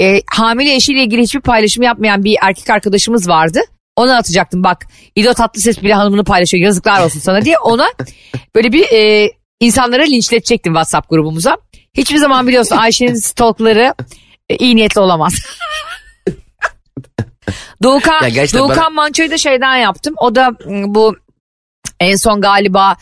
e, 0.00 0.20
hamile 0.26 0.74
eşiyle 0.74 1.02
ilgili 1.02 1.22
hiçbir 1.22 1.40
paylaşım 1.40 1.82
yapmayan 1.82 2.24
bir 2.24 2.36
erkek 2.42 2.70
arkadaşımız 2.70 3.28
vardı. 3.28 3.60
Ona 3.96 4.16
atacaktım 4.16 4.64
bak 4.64 4.86
İdo 5.14 5.34
Tatlıses 5.34 5.82
bile 5.82 5.94
hanımını 5.94 6.24
paylaşıyor 6.24 6.64
yazıklar 6.64 7.04
olsun 7.04 7.20
sana 7.20 7.44
diye 7.44 7.58
ona 7.58 7.86
böyle 8.54 8.72
bir 8.72 8.84
e, 8.92 9.30
insanlara 9.60 10.02
linçletecektim 10.02 10.72
WhatsApp 10.72 11.10
grubumuza. 11.10 11.56
Hiçbir 11.94 12.16
zaman 12.16 12.46
biliyorsun 12.46 12.76
Ayşe'nin 12.76 13.14
stalkları 13.14 13.94
e, 14.48 14.56
iyi 14.56 14.76
niyetli 14.76 15.00
olamaz. 15.00 15.34
Doğukan, 17.82 18.20
Doğukan 18.54 18.76
bana... 18.76 18.90
Manço'yu 18.90 19.30
da 19.30 19.38
şeyden 19.38 19.76
yaptım. 19.76 20.14
O 20.20 20.34
da 20.34 20.50
bu 20.66 21.16
en 22.00 22.16
son 22.16 22.40
galiba 22.40 22.96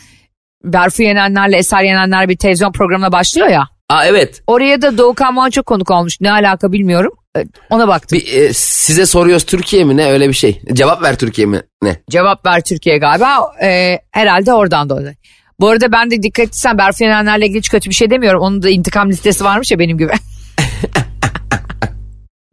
Berfu 0.65 1.03
Yenenler'le 1.03 1.59
Eser 1.59 1.83
Yenenler 1.83 2.29
bir 2.29 2.37
televizyon 2.37 2.73
programına 2.73 3.13
başlıyor 3.13 3.49
ya. 3.49 3.69
Aa 3.89 4.07
evet. 4.07 4.43
Oraya 4.47 4.83
da 4.83 4.99
Doğukan 4.99 5.35
Manço 5.35 5.63
konuk 5.63 5.91
olmuş. 5.91 6.21
Ne 6.21 6.33
alaka 6.33 6.73
bilmiyorum. 6.73 7.13
E, 7.37 7.45
ona 7.71 7.89
baktım. 7.89 8.19
Bir, 8.19 8.33
e, 8.33 8.53
size 8.53 9.07
soruyoruz 9.07 9.45
Türkiye 9.45 9.85
mi 9.85 9.97
ne 9.97 10.13
öyle 10.13 10.29
bir 10.29 10.35
şey. 10.35 10.63
Cevap 10.73 11.03
ver 11.03 11.19
Türkiye 11.19 11.47
mi 11.47 11.63
ne? 11.83 11.97
Cevap 12.11 12.47
ver 12.47 12.65
Türkiye 12.65 12.99
galiba. 12.99 13.53
E, 13.63 13.99
herhalde 14.11 14.53
oradan 14.53 14.91
dolayı. 14.91 15.15
Bu 15.63 15.69
arada 15.69 15.93
ben 15.93 16.11
de 16.11 16.23
dikkat 16.23 16.47
etsen 16.47 16.79
Berfu 16.79 17.05
Yenenler'le 17.05 17.43
ilgili 17.43 17.59
hiç 17.59 17.69
kötü 17.69 17.91
bir 17.91 17.95
şey 17.95 18.11
demiyorum. 18.11 18.41
Onun 18.41 18.63
da 18.63 18.71
intikam 18.71 19.11
listesi 19.11 19.45
varmış 19.45 19.71
ya 19.71 19.79
benim 19.79 19.99
gibi. 19.99 20.13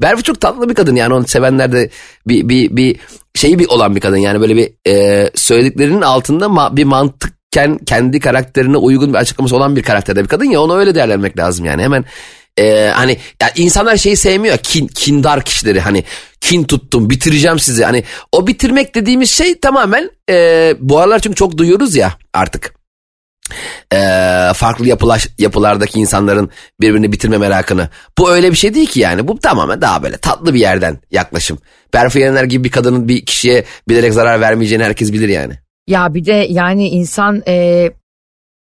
Berfu 0.02 0.24
çok 0.24 0.42
tatlı 0.42 0.70
bir 0.70 0.76
kadın 0.76 0.96
yani. 0.96 1.14
Onu 1.14 1.28
sevenler 1.28 1.72
de 1.72 1.90
bir, 2.28 2.50
bir, 2.50 2.76
bir 2.76 2.96
şeyi 3.36 3.60
bir 3.60 3.68
olan 3.68 3.96
bir 3.96 4.02
kadın. 4.02 4.18
Yani 4.18 4.42
böyle 4.42 4.56
bir 4.56 4.72
e, 4.88 5.30
söylediklerinin 5.36 6.02
altında 6.02 6.46
ma- 6.46 6.76
bir 6.76 6.84
mantıkken 6.84 7.78
kendi 7.78 8.20
karakterine 8.20 8.78
uygun 8.78 9.14
bir 9.14 9.18
açıklaması 9.18 9.56
olan 9.56 9.76
bir 9.76 9.84
karakterde 9.84 10.24
bir 10.24 10.30
kadın 10.30 10.46
ya. 10.46 10.62
Onu 10.62 10.78
öyle 10.78 10.96
değerlendirmek 10.96 11.38
lazım 11.38 11.66
yani. 11.66 11.84
Hemen 11.84 12.06
e, 12.60 12.92
hani 12.96 13.18
yani 13.42 13.52
insanlar 13.56 13.98
şeyi 13.98 14.18
sevmiyor. 14.18 14.58
Kin 14.58 14.88
kindar 14.88 15.44
kişileri. 15.44 15.80
Hani 15.80 16.04
kin 16.42 16.64
tuttum 16.64 17.10
bitireceğim 17.10 17.60
sizi. 17.60 17.86
Hani 17.86 18.04
o 18.32 18.48
bitirmek 18.48 18.96
dediğimiz 18.96 19.30
şey 19.30 19.60
tamamen 19.60 20.12
e, 20.30 20.76
bu 20.80 21.00
aralar 21.00 21.20
çünkü 21.20 21.36
çok 21.36 21.58
duyuyoruz 21.58 21.96
ya 21.96 22.14
artık 22.34 22.79
e, 23.94 23.98
farklı 24.54 24.88
yapılaş, 24.88 25.28
yapılardaki 25.38 26.00
insanların 26.00 26.50
birbirini 26.82 27.12
bitirme 27.12 27.38
merakını. 27.38 27.90
Bu 28.18 28.32
öyle 28.32 28.52
bir 28.52 28.56
şey 28.56 28.74
değil 28.74 28.88
ki 28.88 29.00
yani. 29.00 29.28
Bu 29.28 29.40
tamamen 29.40 29.82
daha 29.82 30.04
böyle 30.04 30.18
tatlı 30.18 30.54
bir 30.54 30.60
yerden 30.60 30.98
yaklaşım. 31.12 31.60
Berfu 31.94 32.20
Yener 32.20 32.44
gibi 32.44 32.64
bir 32.64 32.72
kadının 32.72 33.08
bir 33.08 33.26
kişiye 33.26 33.66
bilerek 33.90 34.14
zarar 34.14 34.42
vermeyeceğini 34.42 34.84
herkes 34.84 35.14
bilir 35.14 35.30
yani. 35.30 35.54
Ya 35.88 36.14
bir 36.14 36.26
de 36.26 36.48
yani 36.50 36.90
insan 36.90 37.44
e, 37.48 37.92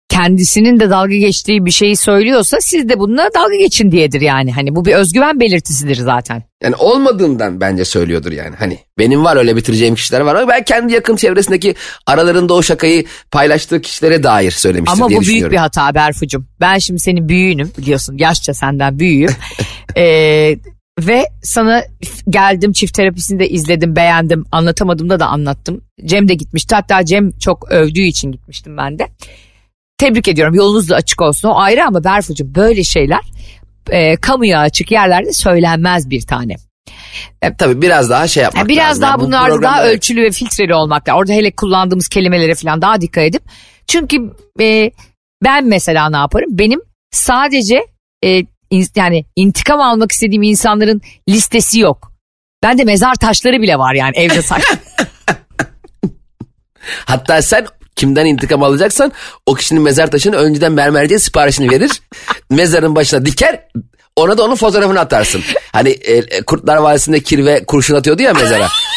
kendisinin 0.09 0.79
de 0.79 0.89
dalga 0.89 1.15
geçtiği 1.15 1.65
bir 1.65 1.71
şeyi 1.71 1.95
söylüyorsa 1.95 2.57
siz 2.61 2.89
de 2.89 2.99
bununla 2.99 3.29
dalga 3.35 3.55
geçin 3.55 3.91
diyedir 3.91 4.21
yani. 4.21 4.51
Hani 4.51 4.75
bu 4.75 4.85
bir 4.85 4.93
özgüven 4.93 5.39
belirtisidir 5.39 5.95
zaten. 5.95 6.43
Yani 6.63 6.75
olmadığından 6.75 7.61
bence 7.61 7.85
söylüyordur 7.85 8.31
yani. 8.31 8.55
Hani 8.59 8.79
benim 8.99 9.23
var 9.23 9.37
öyle 9.37 9.55
bitireceğim 9.55 9.95
kişiler 9.95 10.21
var 10.21 10.35
ama 10.35 10.47
ben 10.47 10.63
kendi 10.63 10.93
yakın 10.93 11.15
çevresindeki 11.15 11.75
aralarında 12.07 12.53
o 12.53 12.61
şakayı 12.61 13.05
paylaştığı 13.31 13.81
kişilere 13.81 14.23
dair 14.23 14.51
söylemiştim 14.51 15.03
Ama 15.03 15.09
diye 15.09 15.19
bu 15.19 15.23
büyük 15.23 15.51
bir 15.51 15.57
hata 15.57 15.95
Berfucum. 15.95 16.47
Ben 16.59 16.77
şimdi 16.77 16.99
senin 16.99 17.29
büyüğünüm 17.29 17.71
biliyorsun 17.77 18.17
yaşça 18.17 18.53
senden 18.53 18.99
büyüğüm. 18.99 19.31
ee, 19.97 20.55
ve 20.99 21.25
sana 21.43 21.83
geldim 22.29 22.71
çift 22.71 22.93
terapisinde 22.93 23.49
izledim 23.49 23.95
beğendim 23.95 24.45
anlatamadığımda 24.51 25.19
da 25.19 25.27
anlattım. 25.27 25.81
Cem 26.05 26.27
de 26.27 26.33
gitmişti 26.33 26.75
hatta 26.75 27.05
Cem 27.05 27.31
çok 27.31 27.71
övdüğü 27.71 28.01
için 28.01 28.31
gitmiştim 28.31 28.77
ben 28.77 28.99
de. 28.99 29.07
Tebrik 29.97 30.27
ediyorum 30.27 30.53
yolunuz 30.53 30.89
da 30.89 30.95
açık 30.95 31.21
olsun 31.21 31.49
o 31.49 31.57
ayrı 31.59 31.85
ama 31.85 32.03
Berfucuğum 32.03 32.55
böyle 32.55 32.83
şeyler 32.83 33.21
e, 33.89 34.15
kamuya 34.15 34.59
açık 34.59 34.91
yerlerde 34.91 35.33
söylenmez 35.33 36.09
bir 36.09 36.21
tane. 36.21 36.55
E, 37.41 37.55
Tabii 37.57 37.81
biraz 37.81 38.09
daha 38.09 38.27
şey 38.27 38.43
yapmak 38.43 38.59
yani 38.59 38.69
biraz 38.69 38.89
lazım. 38.89 39.01
daha 39.01 39.19
bunlarda 39.19 39.57
bu 39.57 39.61
daha 39.61 39.85
ölçülü 39.85 40.21
ve 40.23 40.31
filtreli 40.31 40.73
olmak 40.75 41.07
lazım. 41.09 41.19
Orada 41.19 41.33
hele 41.33 41.51
kullandığımız 41.51 42.07
kelimelere 42.07 42.55
falan 42.55 42.81
daha 42.81 43.01
dikkat 43.01 43.23
edip. 43.23 43.43
Çünkü 43.87 44.17
e, 44.61 44.91
ben 45.43 45.65
mesela 45.65 46.09
ne 46.09 46.17
yaparım? 46.17 46.49
Benim 46.51 46.81
sadece 47.11 47.79
e, 48.23 48.39
in, 48.69 48.87
yani 48.95 49.25
intikam 49.35 49.81
almak 49.81 50.11
istediğim 50.11 50.43
insanların 50.43 51.01
listesi 51.29 51.79
yok. 51.79 52.11
Bende 52.63 52.83
mezar 52.83 53.15
taşları 53.15 53.61
bile 53.61 53.77
var 53.77 53.93
yani 53.93 54.17
evde 54.17 54.41
sak. 54.41 54.61
Hatta 57.05 57.41
sen 57.41 57.65
kimden 57.95 58.25
intikam 58.25 58.63
alacaksan 58.63 59.11
o 59.45 59.53
kişinin 59.53 59.81
mezar 59.81 60.11
taşını 60.11 60.35
önceden 60.35 60.71
mermerciye 60.71 61.19
siparişini 61.19 61.71
verir. 61.71 62.01
mezarın 62.49 62.95
başına 62.95 63.25
diker 63.25 63.67
ona 64.15 64.37
da 64.37 64.43
onun 64.43 64.55
fotoğrafını 64.55 64.99
atarsın. 64.99 65.41
Hani 65.71 65.89
e, 65.89 66.41
Kurtlar 66.41 66.77
Vadisi'nde 66.77 67.19
kirve 67.19 67.65
kurşun 67.65 67.95
atıyordu 67.95 68.21
ya 68.21 68.33
mezara. 68.33 68.67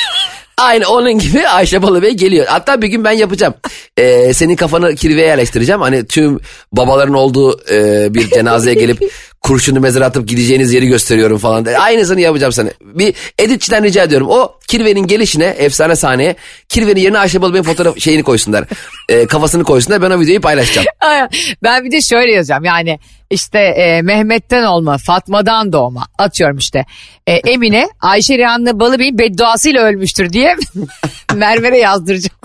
Aynı 0.58 0.88
onun 0.88 1.18
gibi 1.18 1.48
Ayşe 1.48 1.82
Balıbey 1.82 2.14
geliyor. 2.14 2.46
Hatta 2.48 2.82
bir 2.82 2.88
gün 2.88 3.04
ben 3.04 3.12
yapacağım. 3.12 3.54
Ee, 3.96 4.34
senin 4.34 4.56
kafanı 4.56 4.94
kirveye 4.94 5.26
yerleştireceğim. 5.26 5.80
Hani 5.80 6.06
tüm 6.06 6.40
babaların 6.72 7.14
olduğu 7.14 7.60
e, 7.70 8.14
bir 8.14 8.30
cenazeye 8.30 8.74
gelip 8.74 9.12
kurşunu 9.40 9.80
mezara 9.80 10.06
atıp 10.06 10.28
gideceğiniz 10.28 10.72
yeri 10.72 10.86
gösteriyorum 10.86 11.38
falan. 11.38 11.64
Aynısını 11.64 12.20
yapacağım 12.20 12.52
sana. 12.52 12.70
Bir 12.80 13.14
editçiden 13.38 13.84
rica 13.84 14.02
ediyorum. 14.02 14.26
O 14.30 14.52
kirvenin 14.68 15.06
gelişine 15.06 15.44
efsane 15.44 15.96
sahneye 15.96 16.36
kirvenin 16.68 17.00
yerine 17.00 17.18
Ayşe 17.18 17.42
Balıbey'in 17.42 17.64
fotoğraf 17.64 18.00
şeyini 18.00 18.22
koysunlar. 18.22 18.64
E, 19.08 19.26
kafasını 19.26 19.64
koysunlar. 19.64 20.02
Ben 20.02 20.10
o 20.10 20.20
videoyu 20.20 20.40
paylaşacağım. 20.40 20.86
ben 21.62 21.84
bir 21.84 21.92
de 21.92 22.00
şöyle 22.00 22.32
yazacağım. 22.32 22.64
Yani 22.64 22.98
işte 23.30 23.58
e, 23.58 24.02
Mehmet'ten 24.02 24.64
olma, 24.64 24.98
Fatma'dan 24.98 25.72
doğma. 25.72 26.06
Atıyorum 26.18 26.56
işte. 26.58 26.86
E, 27.26 27.32
Emine 27.32 27.88
Ayşe 28.00 28.38
Rihanna 28.38 28.80
Balıbey'in 28.80 29.18
bedduasıyla 29.18 29.82
ölmüştür 29.82 30.32
diye 30.32 30.56
Mermer'e 31.34 31.78
yazdıracağım. 31.78 32.38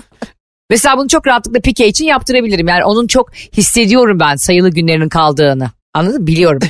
Mesela 0.70 0.98
bunu 0.98 1.08
çok 1.08 1.26
rahatlıkla 1.26 1.60
Pike 1.60 1.88
için 1.88 2.04
yaptırabilirim. 2.04 2.68
Yani 2.68 2.84
onun 2.84 3.06
çok 3.06 3.34
hissediyorum 3.34 4.20
ben 4.20 4.36
sayılı 4.36 4.70
günlerinin 4.70 5.08
kaldığını. 5.08 5.70
Anladın 5.94 6.20
mı? 6.20 6.26
Biliyorum. 6.26 6.62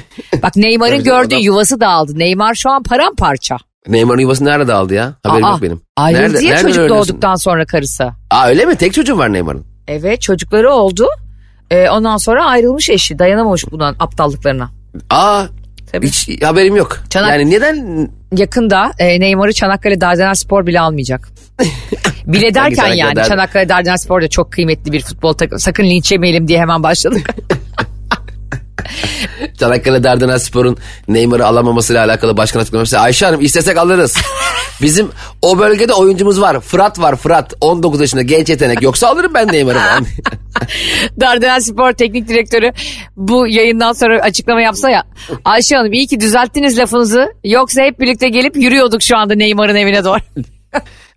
Bak 0.42 0.56
Neymar'ın 0.56 1.04
gördüğü 1.04 1.34
adam... 1.34 1.44
yuvası 1.44 1.80
dağıldı. 1.80 2.18
Neymar 2.18 2.54
şu 2.54 2.70
an 2.70 2.82
paramparça. 2.82 3.56
Neymar'ın 3.88 4.20
yuvası 4.20 4.44
nerede 4.44 4.68
dağıldı 4.68 4.94
ya? 4.94 5.14
Haberim 5.22 5.44
Aa, 5.44 5.50
yok 5.50 5.62
benim. 5.62 5.80
Ayrıldı 5.96 6.34
nerede, 6.34 6.44
ya 6.46 6.58
çocuk 6.58 6.88
doğduktan 6.88 7.34
sonra 7.34 7.66
karısı. 7.66 8.04
Aa 8.30 8.48
öyle 8.48 8.64
mi? 8.64 8.76
Tek 8.76 8.94
çocuğu 8.94 9.18
var 9.18 9.32
Neymar'ın. 9.32 9.66
Evet 9.88 10.20
çocukları 10.22 10.70
oldu. 10.72 11.06
Ee, 11.70 11.88
ondan 11.88 12.16
sonra 12.16 12.44
ayrılmış 12.44 12.90
eşi. 12.90 13.18
Dayanamamış 13.18 13.64
bundan 13.70 13.96
aptallıklarına. 13.98 14.70
Aa 15.10 15.44
Tabii. 15.92 16.06
Hiç 16.06 16.42
haberim 16.42 16.76
yok. 16.76 16.98
Çanak... 17.10 17.30
Yani 17.30 17.50
neden? 17.50 18.08
Yakında 18.36 18.92
e, 18.98 19.20
Neymar'ı 19.20 19.52
Çanakkale 19.52 20.00
Dardanel 20.00 20.34
Spor 20.34 20.66
bile 20.66 20.80
almayacak. 20.80 21.28
bile 22.26 22.54
derken 22.54 22.86
yani 22.86 23.14
Çanakkale 23.14 23.68
Dardanel 23.68 23.96
Spor 23.96 24.22
da 24.22 24.28
çok 24.28 24.52
kıymetli 24.52 24.92
bir 24.92 25.00
futbol 25.00 25.32
takımı. 25.32 25.60
Sakın 25.60 25.84
linç 25.84 26.12
yemeyelim 26.12 26.48
diye 26.48 26.60
hemen 26.60 26.82
başladık. 26.82 27.30
Çanakkale 29.58 30.04
Dardanel 30.04 30.38
Spor'un 30.38 30.76
Neymar'ı 31.08 31.46
alamamasıyla 31.46 32.04
alakalı 32.04 32.36
başkan 32.36 32.60
açıklaması. 32.60 32.98
Ayşe 32.98 33.26
Hanım 33.26 33.40
istesek 33.40 33.76
alırız. 33.76 34.16
Bizim 34.82 35.10
o 35.42 35.58
bölgede 35.58 35.92
oyuncumuz 35.92 36.40
var. 36.40 36.60
Fırat 36.60 37.00
var 37.00 37.16
Fırat. 37.16 37.54
19 37.60 38.00
yaşında 38.00 38.22
genç 38.22 38.48
yetenek. 38.48 38.82
Yoksa 38.82 39.08
alırım 39.08 39.34
ben 39.34 39.48
Neymar'ı 39.48 39.78
falan. 39.78 40.06
Dardanel 41.20 41.60
Spor 41.60 41.92
Teknik 41.92 42.28
Direktörü 42.28 42.72
bu 43.16 43.46
yayından 43.46 43.92
sonra 43.92 44.20
açıklama 44.22 44.60
yapsa 44.60 44.90
ya. 44.90 45.04
Ayşe 45.44 45.76
Hanım 45.76 45.92
iyi 45.92 46.06
ki 46.06 46.20
düzelttiniz 46.20 46.78
lafınızı. 46.78 47.32
Yoksa 47.44 47.82
hep 47.82 48.00
birlikte 48.00 48.28
gelip 48.28 48.56
yürüyorduk 48.56 49.02
şu 49.02 49.16
anda 49.16 49.34
Neymar'ın 49.34 49.76
evine 49.76 50.04
doğru. 50.04 50.20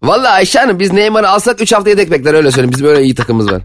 Vallahi 0.03 0.29
Ayşe 0.29 0.59
Hanım 0.59 0.79
biz 0.79 0.93
Neymar'ı 0.93 1.29
alsak 1.29 1.61
3 1.61 1.73
hafta 1.73 1.89
yedek 1.89 2.11
bekler 2.11 2.33
öyle 2.33 2.51
söyleyeyim. 2.51 2.71
Bizim 2.71 2.87
böyle 2.87 3.03
iyi 3.03 3.15
takımımız 3.15 3.51
var. 3.51 3.61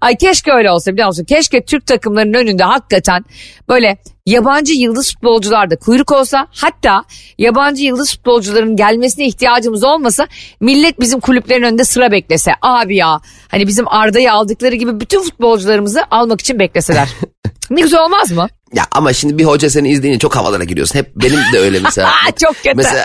Ay 0.00 0.16
keşke 0.16 0.52
öyle 0.52 0.70
olsa 0.70 0.92
biliyor 0.92 1.06
musun? 1.08 1.24
Keşke 1.24 1.64
Türk 1.64 1.86
takımlarının 1.86 2.34
önünde 2.34 2.64
hakikaten 2.64 3.24
böyle 3.68 3.98
yabancı 4.26 4.72
yıldız 4.72 5.14
futbolcular 5.14 5.70
da 5.70 5.76
kuyruk 5.76 6.12
olsa 6.12 6.46
hatta 6.50 7.04
yabancı 7.38 7.84
yıldız 7.84 8.10
futbolcuların 8.12 8.76
gelmesine 8.76 9.26
ihtiyacımız 9.26 9.84
olmasa 9.84 10.26
millet 10.60 11.00
bizim 11.00 11.20
kulüplerin 11.20 11.62
önünde 11.62 11.84
sıra 11.84 12.12
beklese. 12.12 12.52
Abi 12.62 12.96
ya 12.96 13.20
hani 13.48 13.66
bizim 13.66 13.88
Arda'yı 13.88 14.32
aldıkları 14.32 14.74
gibi 14.74 15.00
bütün 15.00 15.22
futbolcularımızı 15.22 16.04
almak 16.10 16.40
için 16.40 16.58
bekleseler. 16.58 17.08
ne 17.70 17.80
güzel 17.80 18.04
olmaz 18.04 18.32
mı? 18.32 18.48
Ya 18.74 18.86
ama 18.90 19.12
şimdi 19.12 19.38
bir 19.38 19.44
hoca 19.44 19.70
seni 19.70 19.88
izleyince 19.88 20.18
çok 20.18 20.36
havalara 20.36 20.64
giriyorsun. 20.64 20.98
Hep 20.98 21.16
benim 21.16 21.40
de 21.52 21.58
öyle 21.58 21.80
mesela. 21.80 22.10
çok 22.44 22.56
kötü. 22.56 22.76
Mesela 22.76 23.02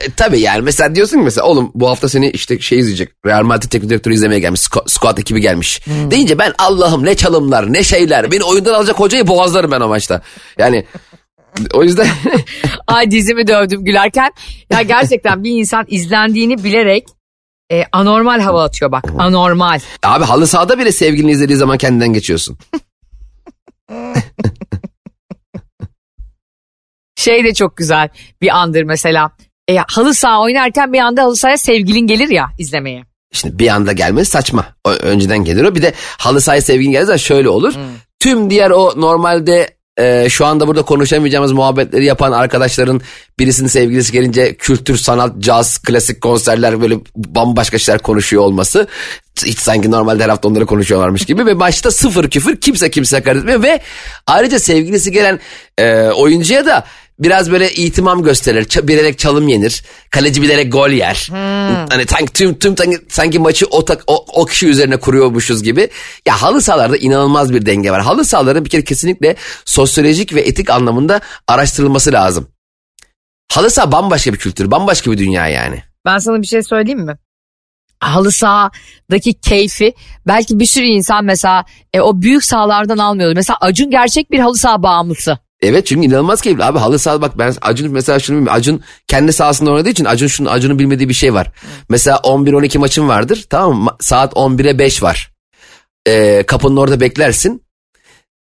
e, 0.00 0.10
tabii 0.16 0.40
yani 0.40 0.62
mesela 0.62 0.94
diyorsun 0.94 1.16
ki 1.16 1.22
mesela 1.24 1.46
oğlum 1.46 1.70
bu 1.74 1.88
hafta 1.88 2.08
seni 2.08 2.30
işte 2.30 2.60
şey 2.60 2.78
izleyecek. 2.78 3.08
Real 3.26 3.42
Madrid 3.42 3.68
teknik 3.68 3.90
direktörü 3.90 4.14
izlemeye 4.14 4.40
gelmiş. 4.40 4.60
Squad 4.86 5.18
ekibi 5.18 5.40
gelmiş. 5.40 5.80
Hmm. 5.86 6.10
Deyince 6.10 6.38
ben 6.38 6.54
Allah'ım 6.58 7.04
ne 7.04 7.14
çalımlar 7.14 7.72
ne 7.72 7.82
şeyler. 7.82 8.30
Beni 8.30 8.44
oyundan 8.44 8.74
alacak 8.74 9.00
hocayı 9.00 9.26
boğazlarım 9.26 9.70
ben 9.70 9.80
o 9.80 9.88
maçta. 9.88 10.22
Yani 10.58 10.84
o 11.74 11.82
yüzden... 11.82 12.06
Ay 12.86 13.10
dizimi 13.10 13.46
dövdüm 13.46 13.84
gülerken. 13.84 14.30
Ya 14.70 14.82
gerçekten 14.82 15.44
bir 15.44 15.50
insan 15.50 15.84
izlendiğini 15.88 16.64
bilerek 16.64 17.04
e, 17.72 17.84
anormal 17.92 18.40
hava 18.40 18.64
atıyor 18.64 18.92
bak. 18.92 19.04
Anormal. 19.18 19.80
Abi 20.02 20.24
halı 20.24 20.46
sahada 20.46 20.78
bile 20.78 20.92
sevgilini 20.92 21.30
izlediği 21.30 21.58
zaman 21.58 21.78
kendinden 21.78 22.12
geçiyorsun. 22.12 22.58
şey 27.24 27.44
de 27.44 27.54
çok 27.54 27.76
güzel 27.76 28.08
bir 28.42 28.48
andır 28.48 28.82
mesela. 28.82 29.30
E, 29.68 29.76
halı 29.76 30.14
saha 30.14 30.40
oynarken 30.40 30.92
bir 30.92 30.98
anda 30.98 31.22
halı 31.22 31.36
sahaya 31.36 31.58
sevgilin 31.58 32.06
gelir 32.06 32.28
ya 32.28 32.46
izlemeye. 32.58 33.04
Şimdi 33.32 33.58
bir 33.58 33.68
anda 33.68 33.92
gelmesi 33.92 34.30
saçma. 34.30 34.66
O, 34.84 34.90
önceden 34.90 35.44
gelir 35.44 35.64
o. 35.64 35.74
Bir 35.74 35.82
de 35.82 35.92
halı 36.18 36.40
sahaya 36.40 36.62
sevgilin 36.62 36.92
gelirse 36.92 37.18
şöyle 37.18 37.48
olur. 37.48 37.74
Hmm. 37.74 37.82
Tüm 38.20 38.50
diğer 38.50 38.70
o 38.70 38.92
normalde 38.96 39.74
e, 39.98 40.28
şu 40.28 40.46
anda 40.46 40.68
burada 40.68 40.82
konuşamayacağımız 40.82 41.52
muhabbetleri 41.52 42.04
yapan 42.04 42.32
arkadaşların 42.32 43.00
birisinin 43.38 43.68
sevgilisi 43.68 44.12
gelince 44.12 44.54
kültür, 44.54 44.96
sanat, 44.96 45.38
caz, 45.38 45.78
klasik 45.78 46.20
konserler 46.20 46.80
böyle 46.80 46.94
bambaşka 47.16 47.78
şeyler 47.78 48.02
konuşuyor 48.02 48.42
olması. 48.42 48.86
Hiç 49.44 49.58
sanki 49.58 49.90
normalde 49.90 50.24
her 50.24 50.28
hafta 50.28 50.48
onları 50.48 50.66
konuşuyorlarmış 50.66 51.24
gibi 51.24 51.46
ve 51.46 51.60
başta 51.60 51.90
sıfır 51.90 52.30
küfür 52.30 52.56
kimse 52.56 52.90
kimse 52.90 53.16
hakaret 53.16 53.38
etmiyor 53.38 53.62
ve 53.62 53.80
ayrıca 54.26 54.58
sevgilisi 54.58 55.12
gelen 55.12 55.40
e, 55.78 56.08
oyuncuya 56.08 56.66
da 56.66 56.84
biraz 57.18 57.52
böyle 57.52 57.72
itimam 57.72 58.22
gösterir. 58.22 58.88
Bilerek 58.88 59.18
çalım 59.18 59.48
yenir. 59.48 59.84
Kaleci 60.10 60.42
bilerek 60.42 60.72
gol 60.72 60.90
yer. 60.90 61.26
Hmm. 61.28 61.86
Hani 61.90 62.06
sanki 62.06 62.32
tüm 62.32 62.58
tüm 62.58 62.76
sanki, 62.76 62.98
sanki 63.08 63.38
maçı 63.38 63.66
o, 63.70 63.84
o, 64.06 64.24
o 64.32 64.44
kişi 64.44 64.68
üzerine 64.68 64.96
kuruyormuşuz 64.96 65.62
gibi. 65.62 65.88
Ya 66.26 66.42
halı 66.42 66.62
sahalarda 66.62 66.96
inanılmaz 66.96 67.52
bir 67.52 67.66
denge 67.66 67.90
var. 67.90 68.02
Halı 68.02 68.24
sahaların 68.24 68.64
bir 68.64 68.70
kere 68.70 68.84
kesinlikle 68.84 69.36
sosyolojik 69.64 70.34
ve 70.34 70.40
etik 70.40 70.70
anlamında 70.70 71.20
araştırılması 71.48 72.12
lazım. 72.12 72.48
Halı 73.52 73.70
saha 73.70 73.92
bambaşka 73.92 74.32
bir 74.32 74.38
kültür, 74.38 74.70
bambaşka 74.70 75.12
bir 75.12 75.18
dünya 75.18 75.48
yani. 75.48 75.82
Ben 76.06 76.18
sana 76.18 76.42
bir 76.42 76.46
şey 76.46 76.62
söyleyeyim 76.62 77.00
mi? 77.00 77.16
halı 78.04 78.32
sahadaki 78.32 79.34
keyfi 79.34 79.94
belki 80.26 80.58
bir 80.58 80.66
sürü 80.66 80.84
insan 80.84 81.24
mesela 81.24 81.64
e, 81.92 82.00
o 82.00 82.22
büyük 82.22 82.44
sahalardan 82.44 82.98
almıyordu. 82.98 83.32
Mesela 83.36 83.56
Acun 83.60 83.90
gerçek 83.90 84.30
bir 84.30 84.38
halı 84.38 84.56
saha 84.56 84.82
bağımlısı. 84.82 85.38
Evet 85.64 85.86
çünkü 85.86 86.06
inanılmaz 86.06 86.40
keyifli. 86.40 86.64
Abi 86.64 86.78
halı 86.78 86.98
saha 86.98 87.22
bak 87.22 87.38
ben 87.38 87.54
Acun 87.62 87.92
mesela 87.92 88.18
şunu 88.18 88.36
bilmiyorum. 88.36 88.58
Acun 88.58 88.82
kendi 89.06 89.32
sahasında 89.32 89.70
oynadığı 89.70 89.88
için 89.88 90.04
Acun 90.04 90.26
şunu 90.26 90.50
Acun'un 90.50 90.78
bilmediği 90.78 91.08
bir 91.08 91.14
şey 91.14 91.34
var. 91.34 91.52
Mesela 91.88 92.16
11-12 92.16 92.78
maçın 92.78 93.08
vardır 93.08 93.46
tamam 93.50 93.82
mı? 93.82 93.96
Saat 94.00 94.32
11'e 94.32 94.78
5 94.78 95.02
var. 95.02 95.30
Ee, 96.08 96.44
kapının 96.46 96.76
orada 96.76 97.00
beklersin. 97.00 97.62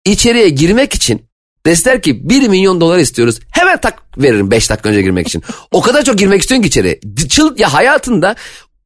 İçeriye 0.05 0.49
girmek 0.49 0.93
için 0.93 1.25
deseler 1.65 2.01
ki 2.01 2.29
1 2.29 2.47
milyon 2.47 2.81
dolar 2.81 2.99
istiyoruz. 2.99 3.39
Hemen 3.51 3.81
tak 3.81 4.03
veririm 4.17 4.51
5 4.51 4.69
dakika 4.69 4.89
önce 4.89 5.01
girmek 5.01 5.27
için. 5.27 5.43
o 5.71 5.81
kadar 5.81 6.03
çok 6.03 6.17
girmek 6.17 6.41
istiyorsun 6.41 6.63
ki 6.63 6.67
içeri. 6.67 6.99
Çıl, 7.29 7.59
ya 7.59 7.73
hayatında 7.73 8.35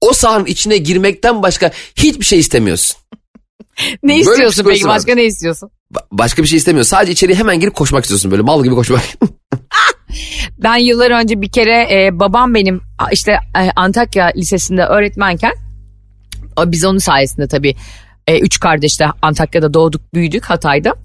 o 0.01 0.13
sahanın 0.13 0.45
içine 0.45 0.77
girmekten 0.77 1.43
başka 1.43 1.71
hiçbir 1.95 2.25
şey 2.25 2.39
istemiyorsun. 2.39 2.97
ne 4.03 4.13
böyle 4.13 4.19
istiyorsun 4.19 4.65
peki 4.67 4.85
başka 4.85 5.15
ne 5.15 5.25
istiyorsun? 5.25 5.71
Ba- 5.93 6.07
başka 6.11 6.43
bir 6.43 6.47
şey 6.47 6.57
istemiyorsun. 6.57 6.89
Sadece 6.89 7.11
içeriye 7.11 7.37
hemen 7.37 7.59
girip 7.59 7.75
koşmak 7.75 8.03
istiyorsun 8.03 8.31
böyle 8.31 8.43
mal 8.43 8.63
gibi 8.63 8.75
koşmak. 8.75 9.01
ben 10.63 10.75
yıllar 10.75 11.11
önce 11.11 11.41
bir 11.41 11.49
kere 11.49 11.87
e, 11.91 12.19
babam 12.19 12.55
benim 12.55 12.81
işte 13.11 13.31
e, 13.31 13.71
Antakya 13.75 14.31
Lisesi'nde 14.35 14.83
öğretmenken 14.83 15.53
biz 16.65 16.85
onun 16.85 16.97
sayesinde 16.97 17.47
tabii 17.47 17.75
e, 18.27 18.39
üç 18.39 18.59
kardeşle 18.59 19.07
Antakya'da 19.21 19.73
doğduk 19.73 20.13
büyüdük 20.13 20.45
Hatay'da. 20.45 20.95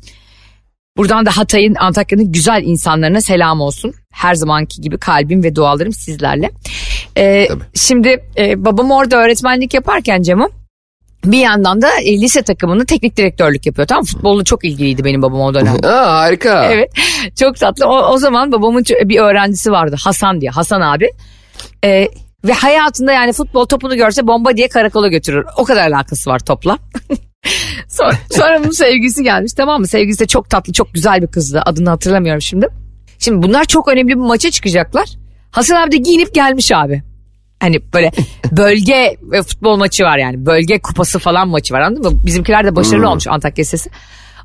Buradan 0.97 1.27
da 1.27 1.37
Hatay'ın 1.37 1.75
Antakya'nın 1.75 2.33
güzel 2.33 2.63
insanlarına 2.65 3.21
selam 3.21 3.61
olsun. 3.61 3.95
Her 4.13 4.35
zamanki 4.35 4.81
gibi 4.81 4.99
kalbim 4.99 5.43
ve 5.43 5.57
dualarım 5.57 5.93
sizlerle. 5.93 6.51
Ee, 7.19 7.49
şimdi 7.75 8.25
e, 8.39 8.65
babam 8.65 8.91
orada 8.91 9.17
öğretmenlik 9.17 9.75
yaparken 9.75 10.23
Cem'im 10.23 10.49
bir 11.25 11.39
yandan 11.39 11.83
da 11.83 11.89
e, 12.01 12.21
lise 12.21 12.43
takımının 12.43 12.85
teknik 12.85 13.17
direktörlük 13.17 13.67
yapıyor. 13.67 13.89
Tamam 13.89 14.05
futbolla 14.05 14.45
çok 14.45 14.65
ilgiliydi 14.65 15.05
benim 15.05 15.23
babam 15.23 15.41
o 15.41 15.55
dönem. 15.55 15.77
Aa, 15.85 16.19
harika. 16.19 16.65
Evet 16.65 16.91
çok 17.39 17.57
tatlı. 17.57 17.87
O, 17.87 17.97
o 17.97 18.19
zaman 18.19 18.53
babamın 18.53 18.85
bir 19.05 19.19
öğrencisi 19.19 19.73
vardı 19.73 19.97
Hasan 20.05 20.41
diye 20.41 20.51
Hasan 20.51 20.81
abi. 20.81 21.11
Ee, 21.85 22.09
ve 22.45 22.53
hayatında 22.53 23.13
yani 23.13 23.33
futbol 23.33 23.67
topunu 23.67 23.97
görse 23.97 24.27
bomba 24.27 24.57
diye 24.57 24.69
karakola 24.69 25.09
götürür. 25.09 25.47
O 25.57 25.65
kadar 25.65 25.91
alakası 25.91 26.31
var 26.31 26.39
topla. 26.39 26.79
sonra, 27.89 28.13
sonra 28.31 28.61
bunun 28.61 28.71
sevgisi 28.71 29.23
gelmiş 29.23 29.53
tamam 29.53 29.81
mı? 29.81 29.87
Sevgisi 29.87 30.21
de 30.21 30.27
çok 30.27 30.51
tatlı 30.51 30.73
çok 30.73 30.95
güzel 30.95 31.23
bir 31.23 31.27
kızdı. 31.27 31.63
Adını 31.67 31.91
hatırlamıyorum 31.91 32.43
şimdi. 32.43 32.69
Şimdi 33.19 33.43
bunlar 33.43 33.65
çok 33.65 33.89
önemli 33.89 34.09
bir 34.09 34.15
maça 34.15 34.51
çıkacaklar. 34.51 35.09
Hasan 35.51 35.83
abi 35.83 35.93
de 35.93 35.97
giyinip 35.97 36.35
gelmiş 36.35 36.73
abi. 36.73 37.03
Hani 37.61 37.81
böyle 37.95 38.13
bölge 38.53 39.17
futbol 39.49 39.77
maçı 39.77 40.05
var 40.05 40.19
yani. 40.19 40.47
Bölge 40.47 40.79
kupası 40.79 41.19
falan 41.19 41.49
maçı 41.49 41.75
var 41.75 41.81
anladın 41.81 42.13
mı? 42.13 42.21
Bizimkiler 42.27 42.65
de 42.67 42.77
başarılı 42.77 43.03
hmm. 43.03 43.11
olmuş 43.11 43.27
Antakya 43.27 43.65
Sesi. 43.65 43.91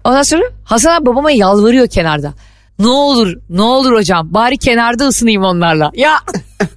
Ondan 0.04 0.22
sonra 0.22 0.44
Hasan 0.64 0.96
abi 0.96 1.06
babama 1.06 1.32
yalvarıyor 1.32 1.88
kenarda. 1.88 2.34
Ne 2.80 2.88
olur 2.88 3.38
ne 3.50 3.62
olur 3.62 3.94
hocam 3.94 4.34
bari 4.34 4.58
kenarda 4.58 5.08
ısınayım 5.08 5.44
onlarla. 5.44 5.92
Ya 5.94 6.20